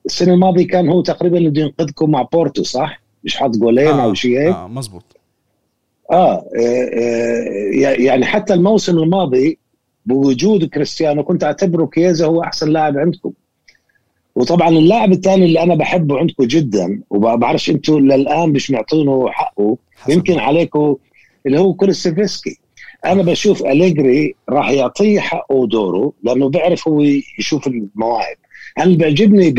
[0.05, 4.13] السنة الماضية كان هو تقريبا اللي ينقذكم مع بورتو صح؟ مش حط جولين آه أو
[4.13, 5.03] شيء هيك؟ آه مزبوط
[6.11, 9.57] آه, آه, آه يعني حتى الموسم الماضي
[10.05, 13.31] بوجود كريستيانو كنت أعتبره كيزا هو أحسن لاعب عندكم.
[14.35, 19.77] وطبعا اللاعب الثاني اللي أنا بحبه عندكم جدا وبعرفش أنتم للآن مش معطينه حقه
[20.09, 20.95] يمكن عليكم
[21.45, 22.57] اللي هو كولسيفسكي
[23.05, 27.01] أنا بشوف أليجري راح يعطيه حقه ودوره لأنه بيعرف هو
[27.39, 28.35] يشوف المواهب.
[28.79, 29.51] أنا بيعجبني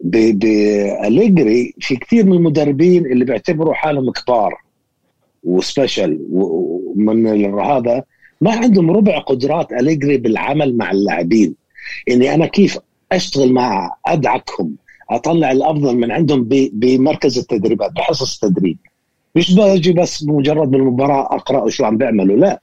[0.00, 4.62] ب باليجري في كثير من المدربين اللي بيعتبروا حالهم كبار
[5.44, 7.26] وسبيشل ومن
[7.60, 8.04] هذا
[8.40, 11.54] ما عندهم ربع قدرات اليجري بالعمل مع اللاعبين.
[12.10, 12.78] اني أنا كيف
[13.12, 14.74] أشتغل مع أدعكهم؟
[15.10, 18.78] أطلع الأفضل من عندهم بمركز التدريبات بحصص التدريب.
[19.34, 22.60] مش بجي بس مجرد بالمباراة أقرأ شو عم بيعملوا لا.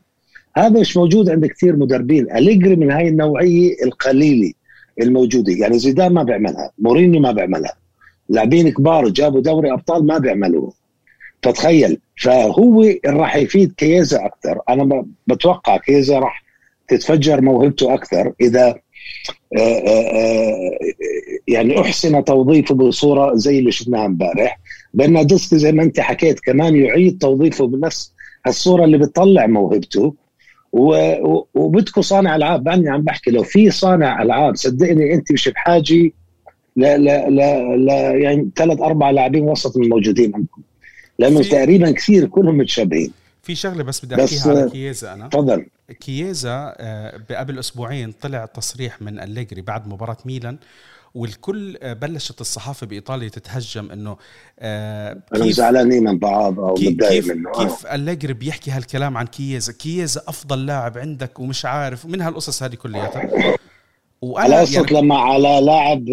[0.57, 2.31] هذا مش موجود عند كثير مدربين.
[2.31, 4.53] اليجري من هاي النوعية القليلة.
[5.01, 5.53] الموجودة.
[5.53, 7.73] يعني زيدان ما بيعملها مورينيو ما بيعملها.
[8.29, 10.73] لاعبين كبار جابوا دوري أبطال ما بيعملوه.
[11.43, 14.59] فتخيل فهو راح يفيد كيزا أكثر.
[14.69, 16.43] أنا بتوقع كيزا راح
[16.87, 18.75] تتفجر موهبته أكثر إذا
[19.57, 20.79] آه، آه، آه،
[21.47, 24.59] يعني أحسن توظيفه بصورة زي اللي شفناها امبارح.
[24.93, 28.13] برناردسكي زي ما أنت حكيت كمان يعيد توظيفه بنفس
[28.47, 30.15] الصورة اللي بتطلع موهبته.
[31.53, 32.67] وبدكم صانع ألعاب.
[32.67, 33.31] أنا عم بحكي.
[33.31, 36.11] لو في صانع ألعاب صدقني أنت مش بحاجه
[36.75, 40.61] لا لا لا لا يعني ثلاث أربع لاعبين وسط الموجودين عندكم.
[41.19, 43.11] لأنه تقريبا كثير كلهم متشابهين.
[43.43, 45.27] في شغلة بس بدي أحكيها على كييزا أنا.
[45.27, 45.65] تفضل.
[45.99, 50.57] كييزا آه، قبل أسبوعين طلع تصريح من أليجري بعد مباراة ميلان.
[51.15, 54.17] والكل آه، بلشت الصحافة بإيطاليا تتهجم إنه
[54.59, 57.49] آه كيف زعلانين من بعض أو متضايق منه.
[57.49, 57.63] آه.
[57.63, 62.75] كيف أليجري بيحكي هالكلام عن كييزا كييزا أفضل لاعب عندك ومش عارف من هالقصص هذه
[62.75, 63.29] كلياتها.
[64.21, 66.05] وأنا يعني لما على لاعب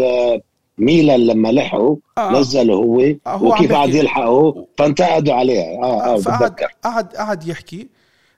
[0.78, 2.40] ميلان لما لحقوا آه.
[2.40, 5.60] نزله هو, آه هو وكيف قاعد يلحقوا فانتقدوا عليه.
[5.62, 6.68] آه آه, بتذكر.
[6.84, 7.88] قعد قعد يحكي.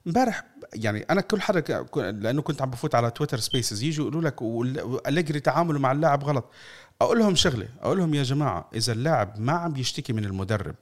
[0.06, 0.44] امبارح
[0.74, 5.40] يعني أنا كل حدا لأنه كنت عم بفوت على Twitter Spaces يجوا يقولوا لك أليجري
[5.40, 6.44] تعامله مع اللاعب غلط.
[7.00, 10.74] أقول لهم شغلة أقول لهم يا جماعة إذا اللاعب ما عم بيشتكي من المدرب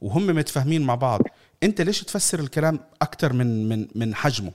[0.00, 1.20] وهم متفاهمين مع بعض
[1.62, 4.52] أنت ليش تفسر الكلام أكثر من من من حجمه؟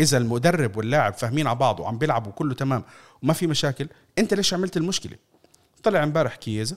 [0.00, 2.84] إذا المدرب واللاعب فاهمين على بعض وعم بيلعبوا كله تمام
[3.22, 3.88] وما في مشاكل
[4.18, 5.16] أنت ليش عملت المشكلة؟
[5.82, 6.76] طلع امبارح كييزا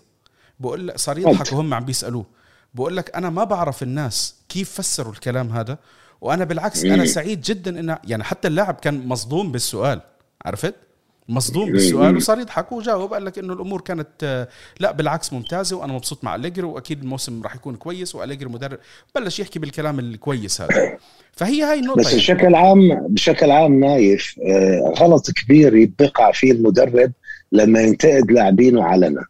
[0.60, 2.26] بقول لك صار يضحك وهم عم بيسألوه
[2.74, 5.78] بقول لك أنا ما بعرف الناس كيف فسروا الكلام هذا
[6.22, 10.02] وأنا بالعكس أنا سعيد جدا إن يعني حتى اللاعب كان مصدوم بالسؤال
[10.46, 10.76] عرفت؟
[11.30, 14.48] مصدوم بالسؤال وصار يضحك وجاوب قال لك إنه الأمور كانت
[14.80, 18.80] لا بالعكس ممتازة وأنا مبسوط مع أليجري وأكيد الموسم راح يكون كويس وأليجري مدرب
[19.16, 20.98] بلش يحكي بالكلام الكويس هذا.
[21.38, 22.18] فهي هاي النقطة بس يعني.
[22.18, 27.12] بشكل عام بشكل عام نايف آه، غلط كبير بيقع فيه المدرب
[27.52, 29.26] لما ينتقد لاعبينه علنا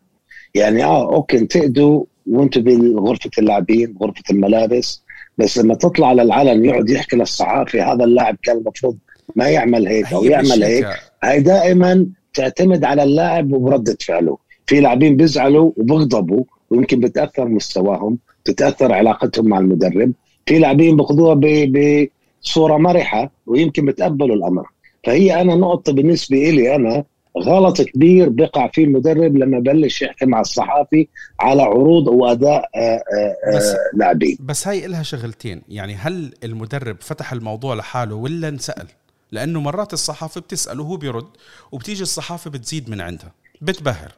[0.56, 5.02] يعني آه أوكي انتقدوا وأنتم بغرفه اللاعبين غرفة الملابس
[5.38, 8.98] بس لما تطلع للعلن يقعد يحكي للصحافي هذا اللاعب كان المفروض
[9.36, 10.86] ما يعمل هيك أو يعمل هيك.
[11.24, 18.94] هاي دائما تعتمد على اللاعب وبردة فعله في لاعبين بيزعلوا وبيغضبوا ويمكن بتأثر مستواهم تتاثر
[18.94, 20.12] علاقتهم مع المدرب.
[20.46, 22.08] في لاعبين بياخذوها ب-
[22.44, 24.66] بصورة مرحة ويمكن بتقبلوا الأمر.
[25.04, 27.04] فهي أنا نقطة بالنسبة لي أنا
[27.44, 31.08] غلط كبير بقع فيه المدرب لما بلش يحكي مع الصحافي
[31.40, 34.38] على عروض وأداء آه، آه، بس- آه، لاعبين.
[34.40, 35.62] بس هاي إلها شغلتين.
[35.70, 38.88] يعني هل المدرب فتح الموضوع لحاله ولا انسأل؟
[39.32, 41.28] لأنه مرات الصحافة بتسأل وهو بيرد
[41.72, 43.32] وبتيجي الصحافة بتزيد من عندها.
[43.62, 44.12] بتبهر.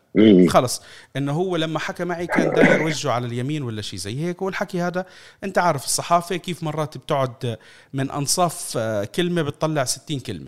[0.49, 0.81] خلص.
[1.17, 4.81] إنه هو لما حكى معي كان داير وجهه على اليمين ولا شيء زي هيك والحكي
[4.81, 5.05] هذا
[5.43, 7.57] أنت عارف الصحافه كيف مرات بتقعد
[7.93, 8.77] من أنصاف
[9.15, 10.47] كلمة بتطلع 60 كلمة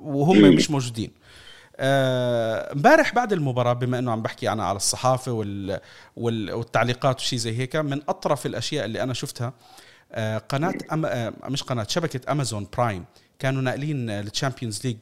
[0.00, 0.40] وهم.
[0.54, 1.10] مش موجودين.
[1.80, 5.80] امبارح بعد المباراة بما إنه عم بحكي أنا على الصحافة وال
[6.16, 9.52] وال والتعليقات وشي زي هيك من أطرف الأشياء اللي أنا شفتها
[10.12, 11.06] آه، قناة أم...
[11.06, 13.04] آه، مش قناة شبكة Amazon Prime
[13.38, 14.96] كانوا ناقلين ال Champions League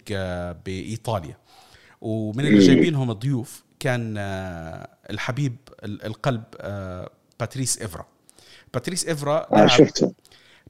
[0.66, 1.36] بإيطاليا.
[2.00, 2.58] ومن اللي.
[2.58, 7.10] جايبينهم ضيوف كان آه، الحبيب ال- القلب آه،
[7.40, 8.06] باتريس إفرا.
[8.74, 10.12] باتريس إفرا آه شفته.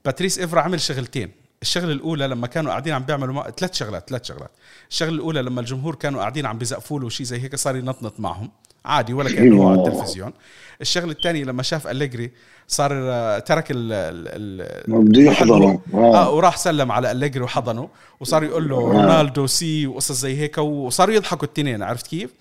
[0.05, 1.31] باتريس إفرا عمل شغلتين.
[1.61, 3.51] الشغلة الأولى لما كانوا قاعدين عم بيعملوا ما...
[3.57, 4.51] ثلاث شغلات ثلاث شغلات.
[4.89, 8.51] الشغلة الأولى لما الجمهور كانوا قاعدين عم بيزقفوا له وشيء زي هيك صار ينطنط معهم.
[8.85, 10.33] عادي ولا كأنه هو على التلفزيون.
[10.81, 12.31] الشغلة الثانية لما شاف أليجري
[12.67, 15.81] صار آه، ترك ال ال بده يحضره.
[15.93, 16.15] آه.
[16.15, 16.31] آه.
[16.31, 17.89] وراح سلم على أليجري وحضنه.
[18.19, 18.79] وصار يقول له آه.
[18.79, 22.33] رونالدو see وقصص زي هيك وصاروا يضحكوا التنين عرفت كيف؟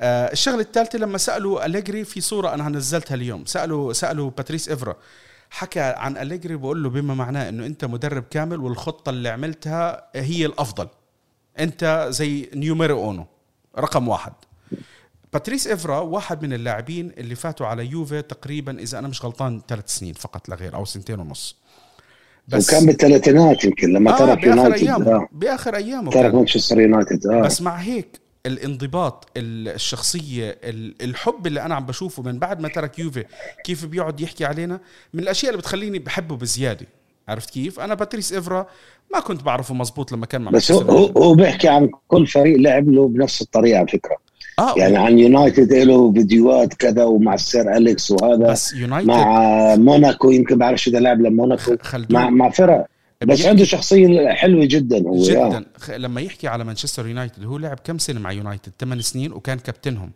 [0.00, 3.44] آه الشغلة الثالثة لما سألوا أليجري في صورة أنا نزلتها اليوم.
[3.44, 4.96] سالوا سألوا باتريس إفرا.
[5.56, 10.46] حكى عن أليجري بقول له بما معناه إنه أنت مدرب كامل والخطة اللي عملتها هي
[10.46, 10.88] الأفضل
[11.58, 13.26] أنت زي numero uno
[13.78, 14.32] رقم واحد
[15.32, 19.88] باتريس افرا واحد من اللاعبين اللي فاتوا على يوفي تقريبا إذا أنا مش غلطان ثلاث
[19.88, 21.56] سنين فقط لا غير أو سنتين ونص
[22.54, 25.28] وكان بالثلاثينات يمكن لما آه ترك بآخر يونايتد أيامه آه.
[25.32, 26.34] بآخر أيامه ترك.
[26.34, 32.22] مانشستر يونايتد آه بس مع هيك الانضباط ال- الشخصية ال- الحب اللي أنا عم بشوفه
[32.22, 33.24] من بعد ما ترك يوفي
[33.64, 34.80] كيف بيقعد يحكي علينا
[35.14, 36.86] من الأشياء اللي بتخليني بحبه بزيادة.
[37.28, 38.66] عرفت كيف؟ أنا باتريس افرا
[39.14, 42.88] ما كنت بعرفه مزبوط لما كان مع بس هو هو بيحكي عن كل فريق لعب
[42.88, 44.16] له بنفس الطريقة على فكرة.
[44.58, 50.30] آه يعني عن يونايتد له فيديوهات كذا ومع السير أليكس وهذا بس يونايتد مع موناكو
[50.30, 51.76] يمكن بعرفش إذا لعب لموناكو.
[52.10, 52.86] مع مع فرق.
[53.24, 55.22] بس عنده شخصية حلوة جدا هو.
[55.22, 55.64] جدا.
[55.78, 59.58] خ- لما يحكي على مانشستر يونايتد هو لعب كم سنة مع يونايتد؟ 8 سنين وكان
[59.58, 60.12] كابتنهم.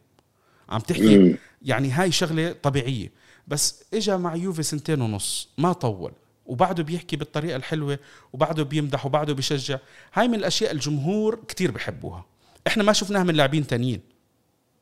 [0.69, 1.37] عم تحكي مم.
[1.63, 3.11] يعني هاي شغلة طبيعية.
[3.49, 6.13] بس اجى مع يوفي سنتين ونص ما طول.
[6.47, 7.99] وبعده بيحكي بالطريقة الحلوة
[8.33, 9.79] وبعده بيمدح وبعده بيشجع.
[10.15, 12.25] هاي من الأشياء الجمهور كتير بحبوها.
[12.67, 14.01] إحنا ما شفناها من لاعبين تانيين.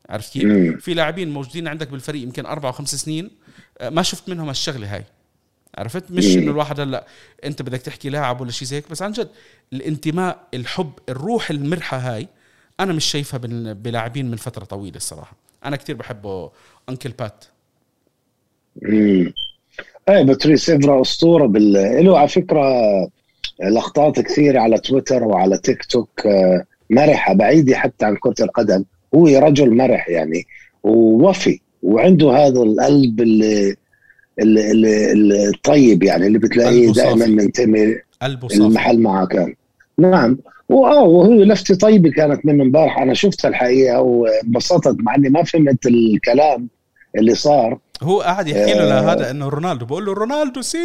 [0.09, 0.81] عرفت كيف.
[0.83, 3.31] في لاعبين موجودين عندك بالفريق يمكن أربع وخمس سنين
[3.77, 5.03] آه، ما شفت منهم الشغله هاي.
[5.77, 6.35] عرفت؟ مش.
[6.35, 7.05] إنه الواحد هلأ
[7.45, 9.29] أنت بدك تحكي لاعب ولا شيء زي هيك بس عن جد
[9.73, 12.27] الانتماء الحب الروح المرحة هاي
[12.79, 13.39] أنا مش شايفها
[13.73, 15.35] بلاعبين من فترة طويلة الصراحة.
[15.65, 16.51] أنا كتير بحبه
[16.89, 17.45] أنكل بات.
[18.85, 19.33] امم
[20.09, 21.73] إيه باتريس افرا أسطورة بال
[22.05, 22.63] له على فكرة
[23.71, 28.83] لقطات كثير على تويتر وعلى تيك توك آه، مرحة بعيدة حتى عن كرة القدم.
[29.15, 30.47] هو رجل مرح يعني
[30.83, 33.75] ووفي وعنده هذا القلب اللي
[34.41, 37.25] الطيب يعني اللي بتلاقيه دائما.
[37.25, 37.95] منتمي
[38.53, 39.53] المحل معه كان.
[39.97, 40.37] نعم.
[40.69, 42.99] وآه وهو لفتة طيبة كانت منه امبارح.
[42.99, 46.67] أنا شفتها الحقيقة وانبسطت مع إني ما فهمت الكلام
[47.17, 47.79] اللي صار.
[48.03, 49.01] هو قاعد يحكي له آه.
[49.01, 49.85] لهذا إنه رونالدو.
[49.85, 50.77] بقول له رونالدو سي.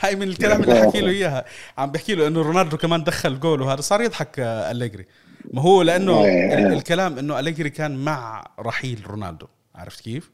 [0.00, 1.44] هاي من الكلام اللي حكي له إياها.
[1.78, 3.80] عم بحكي له إنه رونالدو كمان دخل جول وهذا.
[3.80, 5.04] صار يضحك آه، أليجري.
[5.52, 6.54] ما هو لأنه آه.
[6.58, 9.46] ال- الكلام إنه أليجري كان مع رحيل رونالدو.
[9.74, 10.30] عرفت كيف؟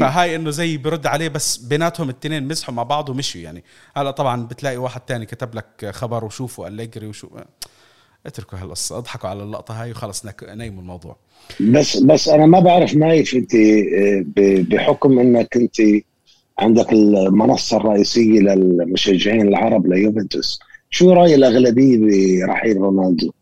[0.00, 3.64] فهاي إنه زي برد عليه بس بيناتهم التنين مزحوا مع بعض ومشوا يعني.
[3.96, 7.28] هلا طبعا بتلاقي واحد تاني كتب لك خبر وشوفوا أليجري وشو.
[8.26, 11.16] اتركوا هالقصة اضحكوا على اللقطة هاي وخلص نيموا الموضوع.
[11.60, 14.24] بس بس أنا ما بعرف نايف أنت آه،
[14.70, 15.76] بحكم إنك أنت
[16.58, 21.98] عندك المنصة الرئيسية للمشجعين العرب ليوفنتوس شو رأي الأغلبية
[22.46, 23.32] برحيل رونالدو؟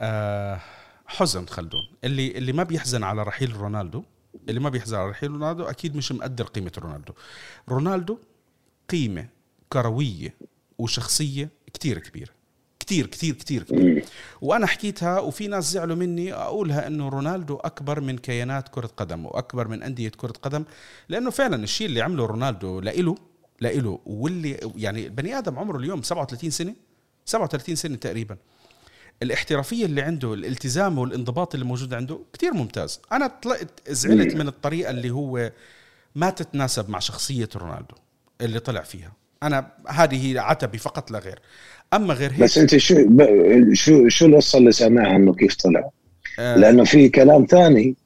[0.00, 0.60] آه
[1.06, 1.82] حزن خلدون.
[2.04, 4.02] اللي اللي ما بيحزن على رحيل رونالدو
[4.48, 7.12] اللي ما بيحزن على رحيل رونالدو أكيد مش مقدر قيمة رونالدو.
[7.68, 8.18] رونالدو
[8.90, 9.26] قيمة
[9.72, 10.34] كروية
[10.78, 12.30] وشخصية كتير كبيرة.
[12.80, 13.84] كتير كتير كتير كبيرة.
[13.94, 14.02] مم.
[14.40, 19.68] وأنا حكيتها وفي ناس زعلوا مني أقولها إنه رونالدو أكبر من كيانات كرة قدم وأكبر
[19.68, 20.64] من أندية كرة قدم
[21.08, 23.14] لأنه فعلا الشيء اللي عمله رونالدو لإله
[23.60, 26.74] لإله واللي يعني بني آدم عمره اليوم 37 سنة؟
[27.24, 28.36] 37 سنة تقريبا.
[29.22, 33.00] الاحترافية اللي عنده الالتزام والانضباط اللي موجود عنده كتير ممتاز.
[33.12, 34.34] أنا طلعت زعلت.
[34.34, 35.50] من الطريقة اللي هو
[36.14, 37.94] ما تتناسب مع شخصية رونالدو
[38.40, 39.12] اللي طلع فيها.
[39.42, 41.40] أنا هذه عتبي فقط لا غير.
[41.94, 42.94] أما غير هيك بس أنت شو
[43.72, 45.90] شو شو القصة اللي سامعها إنه كيف طلع؟
[46.38, 47.96] آه، لأنه في كلام ثاني.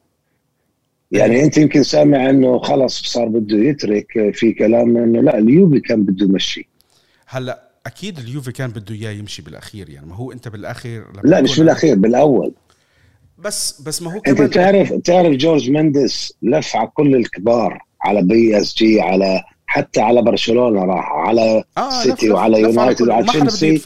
[1.11, 6.03] يعني أنت يمكن سامع إنه خلص صار بده يترك في كلام إنه لا اليوبي كان
[6.03, 6.69] بده يمشي.
[7.27, 11.41] هلأ أكيد اليوفي كان بده إياه يمشي بالأخير يعني ما هو أنت بالاخير لما لا
[11.41, 12.53] مش بالأخير بالأول.
[13.39, 18.23] بس بس ما هو أنت كمان تعرف تعرف جورج مندس لف على كل الكبار على
[18.23, 23.27] بي إس جي على حتى على برشلونة راح على آه سيتي لف- وعلى يونايتد وعلى
[23.27, 23.83] تشيلسي.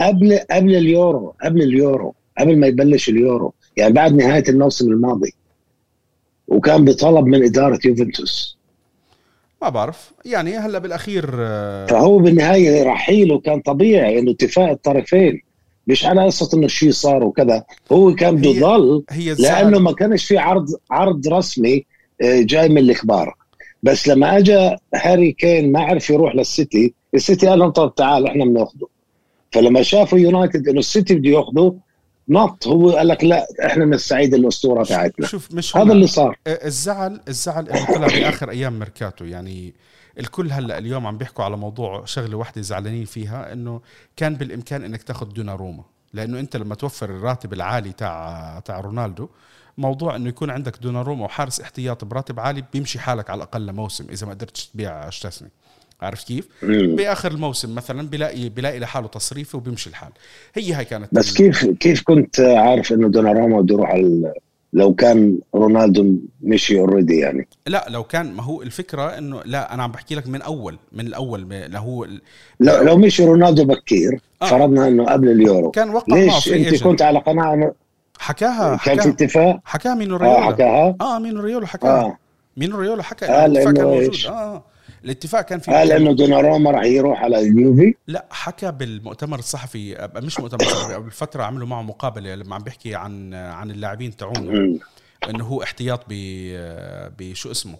[0.00, 5.34] قبل قبل اليورو قبل اليورو قبل ما يبلش اليورو يعني بعد نهاية الموسم الماضي
[6.48, 8.58] وكان بطلب من إدارة يوفنتوس.
[9.62, 10.12] ما بعرف.
[10.24, 15.42] يعني هلا بالأخير آه، فهو بالنهاية رحيله كان طبيعي إنه اتفاق الطرفين.
[15.86, 17.64] مش على قصة إنه شيء صار وكذا.
[17.92, 19.04] هو كان بده يضل
[19.38, 21.84] لأنه ما كانش في عرض عرض رسمي
[22.22, 23.34] آه، جاي من الأخبار.
[23.82, 28.44] بس لما اجى هاري كين ما عرف يروح للسيتي السيتي قال لهم طب تعال إحنا
[28.44, 28.86] بناخده.
[29.52, 31.74] فلما شافوا يونايتد إنه السيتي بده ياخده
[32.30, 36.38] نط هو قال لك لا إحنا بنستعيد الأسطورة تاعتنا شوف مش هذا اللي صار.
[36.46, 39.24] آه، الزعل الزعل إنه طلع بآخر أيام ميركاتو.
[39.24, 39.74] يعني
[40.18, 43.80] الكل هلا اليوم عم بيحكوا على موضوع شغلة واحدة زعلانين فيها إنه
[44.16, 49.28] كان بالإمكان إنك تاخذ دوناروما لأنه أنت لما توفر الراتب العالي تاع تاع رونالدو
[49.78, 54.26] موضوع إنه يكون عندك دوناروما وحارس احتياطي براتب عالي بيمشي حالك على الأقل لموسم إذا
[54.26, 55.50] ما قدرتش تبيع تشيزني
[56.02, 56.96] عرفت كيف؟ مم.
[56.96, 60.10] بآخر الموسم مثلا بلاقي بلاقي لحاله تصريفه وبيمشي الحال
[60.54, 64.32] هي هاي كانت بس كيف كيف كنت عارف إنه دوناروما بده يروح على
[64.72, 69.82] لو كان رونالدو مشي already يعني لا لو كان ما هو الفكرة انه لا أنا
[69.82, 72.22] عم بحكي لك من اول من الأول هو ال-
[72.60, 74.46] لو, لو مشي رونالدو بكير آه.
[74.46, 77.72] فرضنا إنه قبل اليورو كان وقع ليش أنت كنت على قناعه انه
[78.18, 82.16] حكاها كان في حكاها اتفاق حكاها مينو آه ريولا حكاها آه مينو ريولا حكاها آه
[82.56, 84.64] مينو ريولا حكى قال الاتفاق كان موجود؟ آه آه.
[85.04, 87.94] الاتفاق كان في قال انه دوناروما راح يروح على اليوفي.
[88.06, 92.62] لا حكى بالمؤتمر الصحفي أب- مش مؤتمر صحفي قبل فترة عملوا معه مقابلة لما عم
[92.62, 94.78] بيحكي عن عن اللاعبين تاعونه مم.
[95.30, 96.12] إنه هو احتياط ب
[97.18, 97.76] بشو اسمه؟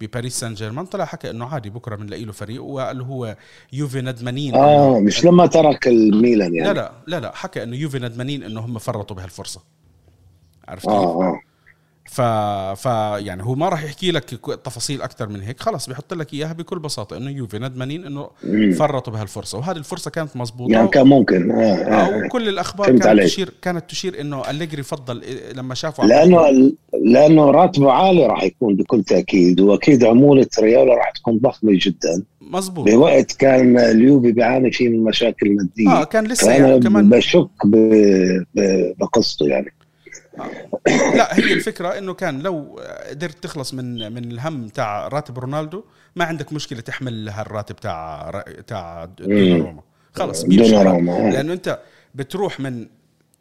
[0.00, 0.86] بباريس سان جيرمان.
[0.86, 3.36] طلع حكى إنه عادي بكرة بنلاقي له فريق وقال هو
[3.72, 6.68] يوفي ندمانين آه مش لما ترك الميلان يعني.
[6.68, 9.60] لا لا لا لا حكى إنه يوفي ندمانين إنه هم فرطوا بهالفرصة.
[10.68, 11.40] عرفت؟ آه آه.
[12.10, 12.20] ف...
[12.76, 12.86] ف
[13.18, 14.24] يعني هو ما راح يحكي لك
[14.64, 15.60] تفاصيل أكثر من هيك.
[15.60, 18.28] خلص بيحط لك إياها بكل بساطة إنه يوفي ندمانين إنه.
[18.72, 19.58] فرطوا بهالفرصة.
[19.58, 21.50] وهذه الفرصة كانت مزبوطه يعني كان ممكن.
[21.50, 22.26] آه آه آه.
[22.26, 23.24] وكل الأخبار كانت عليك.
[23.24, 26.72] تشير كانت تشير إنه أليجري فضل إيه، لما شافوا لأنه
[27.04, 32.22] لأنه راتبه عالي راح يكون بكل تأكيد وأكيد عمولة ريالا راح تكون ضخمة جدا.
[32.40, 35.88] مزبوط بوقت كان اليوفي بيعاني فيه من مشاكل مادية.
[36.00, 39.72] آه كان لسه يعني كمان بشك ب- ب- بقصته يعني.
[41.16, 42.80] لا هي الفكرة إنه كان لو
[43.10, 45.84] قدرت تخلص من من الهم تاع راتب رونالدو
[46.16, 48.30] ما عندك مشكلة تحمل هالراتب تاع
[48.66, 49.82] تاع دوناروما.
[50.14, 50.44] خلص.
[50.44, 51.30] دوناروما آه.
[51.30, 51.78] لأنه أنت
[52.14, 52.86] بتروح من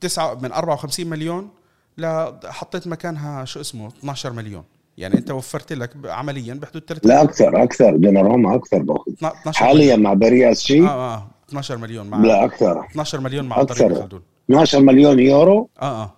[0.01, 1.49] تسعة من 54 مليون
[1.97, 4.63] لا حطيت مكانها شو اسمه؟ 12 مليون.
[4.97, 7.95] يعني أنت وفرت لك عمليا بحدود 30 لا أكثر أكثر.
[7.95, 11.27] دوناروما أكثر باخذ 12 حاليا مع برياس شيء آه آه.
[11.49, 12.85] 12 مليون مع لا أكثر.
[12.85, 13.75] 12 مليون مع أكثر.
[13.87, 16.13] طريق خلدون 12 مليون يورو؟ آه آه.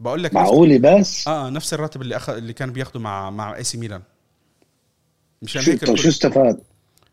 [0.00, 3.56] بقول لك نفس معقولة بس؟ آه نفس الراتب اللي اخذ اللي كان بياخده مع مع
[3.56, 4.02] اي سي ميلان
[5.42, 6.60] مشان شو الكل- شو استفاد؟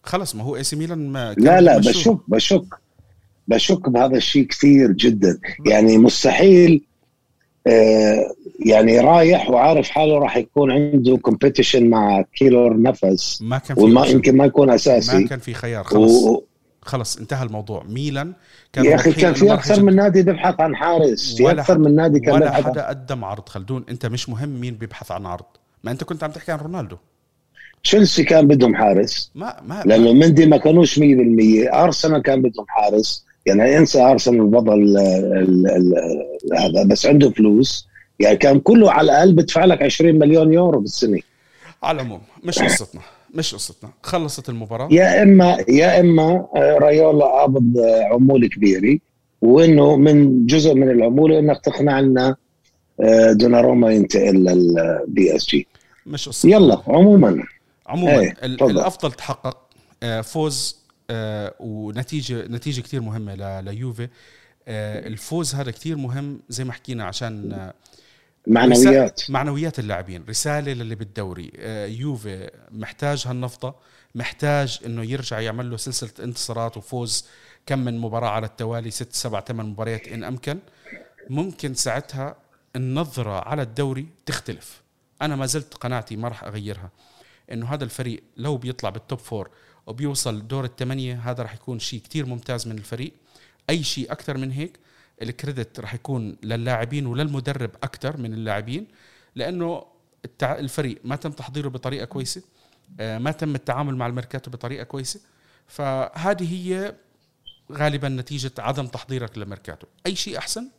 [0.04, 2.14] خلص ما هو اي سي ميلان ما كان لا لا بيمشوه.
[2.28, 2.30] بشك
[2.62, 2.66] بشك.
[3.48, 5.40] بشك بهذا الشيء كثير جدا.
[5.66, 6.84] يعني مستحيل
[7.68, 8.32] آه
[8.66, 14.06] يعني رايح وعارف حاله راح يكون عنده competition مع كيلور نافاس ما كان في وما.
[14.08, 16.12] يمكن ما يكون ما اساسي كان في خيار خلص.
[16.24, 16.44] و...
[16.86, 17.84] خلص انتهى الموضوع.
[17.84, 18.34] ميلان
[18.74, 22.20] كان يا أخي كان في أكثر من نادي بيبحث عن حارس في أكثر من نادي
[22.20, 23.50] كان ولا حدا قدم عرض.
[23.50, 25.46] خلدون أنت مش مهم مين بيبحث عن عرض.
[25.84, 26.98] ما أنت كنت عم تحكي عن رونالدو.
[27.84, 29.32] تشيلسي كان بدهم حارس.
[29.36, 31.04] ما ما لأنه مندي ما كانوش 100%
[31.74, 33.26] أرسنال كان بدهم حارس.
[33.46, 34.98] يعني انسى أرسنال بطل
[36.58, 37.88] هذا بس عنده فلوس.
[38.20, 41.20] يعني كان كله على الأقل بدفع لك 20 مليون يورو بالسنة.
[41.84, 43.02] على العموم مش قصتنا.
[43.34, 44.88] مش قصتنا خلصت المباراة.
[44.92, 47.78] يا إما يا إما آه، رايولا قابض
[48.12, 49.00] عموله كبيره
[49.42, 52.36] وإنه من جزء من العموله إنك تقنع لنا
[53.00, 55.68] آه، دوناروما ينتقل للبي إس جي.
[56.06, 56.52] مش قصتنا.
[56.52, 57.44] يلا عموما.
[57.88, 58.72] عموما إيه، تفضل.
[58.72, 59.58] الأفضل تحقق
[60.04, 64.08] آه، فوز آه، ونتيجة نتيجة كثير مهمة ليوفي.
[64.68, 67.74] آه، الفوز هذا كثير مهم زي ما حكينا عشان آه،
[68.48, 69.22] معنويات.
[69.30, 70.26] معنويات اللاعبين.
[70.30, 71.52] رسالة للي بالدوري.
[71.56, 73.76] آه، يوفي محتاج هالنفضة
[74.16, 77.26] محتاج إنه يرجع يعمل له سلسلة انتصارات وفوز
[77.66, 80.60] كم من مباراة على التوالي ست سبع ثمان مباريات إن أمكن.
[81.30, 82.36] ممكن ساعتها
[82.76, 84.82] النظرة على الدوري تختلف.
[85.22, 86.92] أنا ما زلت قناعتي ما راح أغيرها.
[87.52, 89.50] إنه هذا الفريق لو بيطلع بال top four
[89.88, 93.14] وبيوصل دور الثمانية هذا راح يكون شيء كتير ممتاز من الفريق.
[93.70, 94.80] أي شيء أكثر من هيك
[95.24, 98.88] ال credit راح يكون للاعبين وللمدرب أكثر من اللاعبين
[99.36, 99.86] لأنه
[100.26, 100.60] التع...
[100.60, 102.42] الفريق ما تم تحضيره بطريقة كويسة
[103.00, 105.20] آه، ما تم التعامل مع الميركاتو بطريقة كويسة.
[105.68, 106.96] فهذه هي
[107.72, 110.70] غالبا نتيجة عدم تحضيرك للميركاتو أي شيء أحسن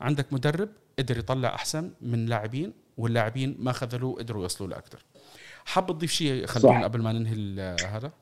[0.00, 0.68] عندك مدرب
[0.98, 5.04] قدر يطلع أحسن من لاعبين واللاعبين ما خذلوه قدروا يوصلوا لاكثر
[5.64, 6.84] حاب تضيف شيء خلدون.
[6.84, 8.12] قبل ما ننهي هذا؟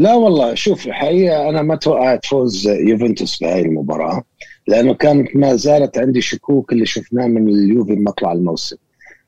[0.00, 4.22] لا والله شوف الحقيقة أنا ما توقعت فوز يوفنتوس بهاي المباراة
[4.66, 8.76] لأنه كانت ما زالت عندي شكوك اللي شفناه من اليوفي مطلع الموسم.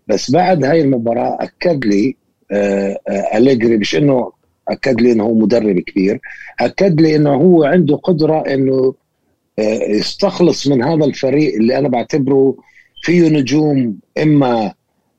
[0.08, 2.16] بس بعد هاي المباراة أكد لي
[2.52, 4.32] آه، آه، أليجري مش إنه
[4.68, 6.20] أكد لي إنه هو مدرب كبير
[6.60, 8.94] أكد لي إنه هو عنده قدرة إنه
[9.58, 12.56] آه، يستخلص من هذا الفريق اللي أنا بعتبره
[13.02, 14.74] فيه نجوم إما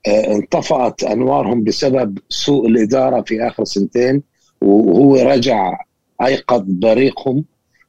[0.08, 4.33] انطفأت أنوارهم بسبب سوء الإدارة في آخر سنتين
[4.64, 5.78] وهو رجع
[6.26, 7.44] أيقظ بريقهم.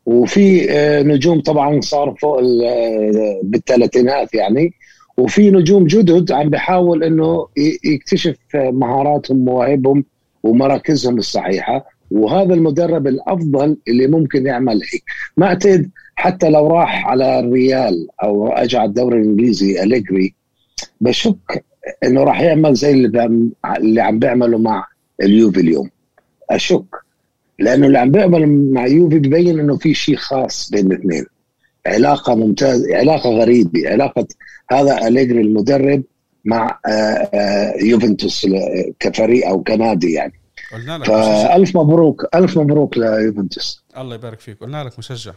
[0.06, 4.72] وفي آه، نجوم طبعا صار فوق آه، بالثلاثينات يعني.
[5.18, 7.46] وفي نجوم جدد عم بيحاول إنه
[7.84, 10.04] يكتشف آه، مهاراتهم مواهبهم
[10.42, 11.84] ومراكزهم الصحيحة.
[12.10, 15.04] وهذا المدرب الأفضل اللي ممكن يعمل هيك.
[15.36, 20.34] ما أعتقد حتى لو راح على الريال أو أجى على الدوري الإنجليزي أليجري
[21.00, 21.64] بشك
[22.04, 24.86] إنه راح يعمل زي اللي اللي عم بيعمله مع
[25.22, 25.93] اليوفي اليوم.
[26.50, 26.84] أشك
[27.58, 31.26] لأنه اللي عم بيعمل مع يوفي ببين إنه في شيء خاص بين الاثنين.
[31.86, 34.26] علاقة ممتازه علاقة غريبة علاقة
[34.70, 36.02] هذا أليجري المدرب
[36.44, 38.46] مع آه، آه، يوفنتوس
[39.00, 40.32] كفريق أو كنادي يعني.
[40.72, 41.06] قلنا لك.
[41.06, 43.84] فألف مبروك ألف مبروك ليوفنتوس.
[43.98, 44.58] الله يبارك فيك.
[44.60, 45.32] قلنا لك مشجع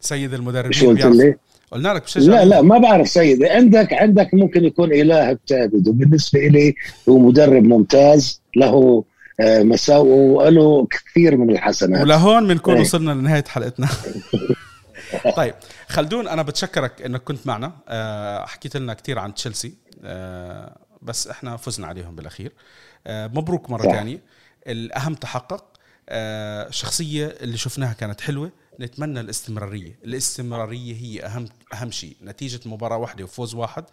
[0.00, 1.16] سيد شو المدربين قلت بيعرف.
[1.16, 1.34] لي؟
[1.70, 3.44] قلنا لك مشجع لا لا ما بعرف سيد.
[3.44, 6.74] عندك عندك ممكن يكون إله بتعبد وبالنسبة لي
[7.08, 9.04] هو مدرب ممتاز له
[9.40, 12.02] آه، مساوئ وله كثير من الحسنات.
[12.02, 12.80] ولهون بنكون إيه.
[12.80, 13.88] وصلنا لنهاية حلقتنا.
[15.36, 15.54] طيب
[15.88, 17.72] خلدون أنا بتشكرك إنك كنت معنا.
[17.88, 19.74] آه، حكيت لنا كثير عن تشيلسي
[20.04, 22.52] آه، بس إحنا فزنا عليهم بالأخير.
[23.08, 23.82] مبروك مرة.
[23.82, 24.20] ثانية
[24.66, 25.64] الأهم تحقق.
[26.08, 28.52] الشخصيه اللي شفناها كانت حلوة.
[28.80, 29.98] نتمنى الاستمرارية.
[30.04, 32.16] الاستمرارية هي أهم أهم شيء.
[32.24, 33.84] نتيجة مباراة واحدة وفوز واحد.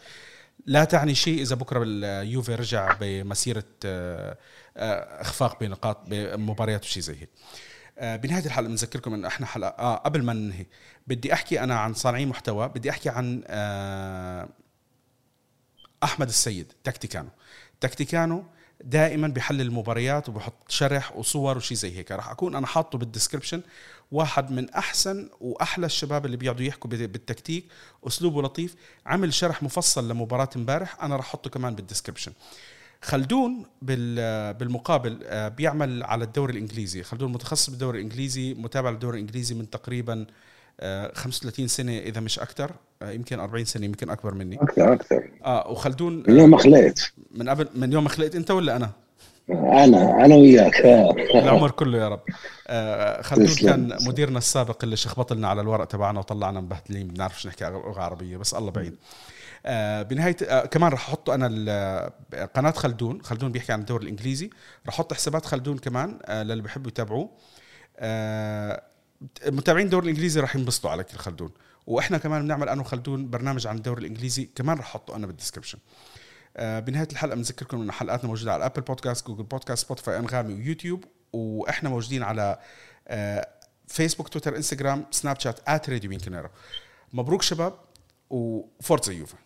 [0.65, 4.37] لا تعني شيء إذا بكرة اليوفي رجع بمسيرة آه،
[4.77, 7.29] آه، إخفاق بنقاط بمباريات وشيء زي هيك.
[7.99, 10.65] آه، بنهاية الحلقة بنذكركم انه إحنا حلقة آه قبل ما ننهي
[11.07, 14.49] بدي أحكي أنا عن صانعي محتوى بدي أحكي عن آه
[16.03, 17.29] أحمد السيد تكتيكانو.
[17.81, 18.43] تكتيكانو
[18.83, 22.11] دائما بيحلل المباريات وبحط شرح وصور وشي زي هيك.
[22.11, 23.61] راح أكون أنا حاطه بال description
[24.11, 27.65] واحد من أحسن وأحلى الشباب اللي بيقعدوا يحكوا بال- بالتكتيك.
[28.07, 28.75] أسلوبه لطيف
[29.05, 32.31] عمل شرح مفصل لمباراة امبارح أنا راح أحطه كمان بال description
[33.01, 37.03] خلدون بال- بالمقابل آه، بيعمل على الدوري الإنجليزي.
[37.03, 40.25] خلدون متخصص بالدوري الإنجليزي متابع للدوري الإنجليزي من تقريبا
[41.13, 42.71] 35 سنة إذا مش أكثر
[43.03, 44.55] يمكن 40 سنة يمكن أكبر مني.
[44.61, 47.13] أكثر أكثر آه وخلدون من يوم ما خلقت.
[47.31, 48.91] من قبل من يوم ما خلقت أنت ولا أنا؟
[49.49, 50.75] أنا أنا وياك.
[50.75, 51.15] آه.
[51.39, 52.21] العمر كله يا رب.
[52.67, 53.55] آه خلدون.
[53.55, 58.01] كان مديرنا السابق اللي شخبط لنا على الورق تبعنا وطلعنا مبهدلين ما بنعرفش نحكي لغه
[58.01, 58.95] عربية بس الله بعين.
[59.65, 62.11] آه بنهاية آه كمان رح أحط أنا
[62.55, 64.49] قناة خلدون خلدون بيحكي عن الدوري الإنجليزي.
[64.87, 67.29] رح أحط حسابات خلدون كمان آه للي بحبوا يتابعوه.
[67.99, 68.81] آه
[69.45, 71.51] متابعين الدوري الإنجليزي رح ينبسطوا على كل خلدون.
[71.87, 75.77] وإحنا كمان بنعمل أنا وخلدون برنامج عن الدوري الإنجليزي كمان رح أحطه أنا بال description
[76.57, 81.05] آه، بنهاية الحلقة بنذكركم ان حلقاتنا موجودة على ابل بودكاست جوجل بودكاست سبوتيفاي أنغامي ويوتيوب.
[81.33, 82.59] وإحنا موجودين على
[83.87, 86.19] فيسبوك تويتر انستغرام سناب شات at راديو
[87.13, 87.73] مبروك شباب
[88.29, 89.37] وفورتزا يوفا.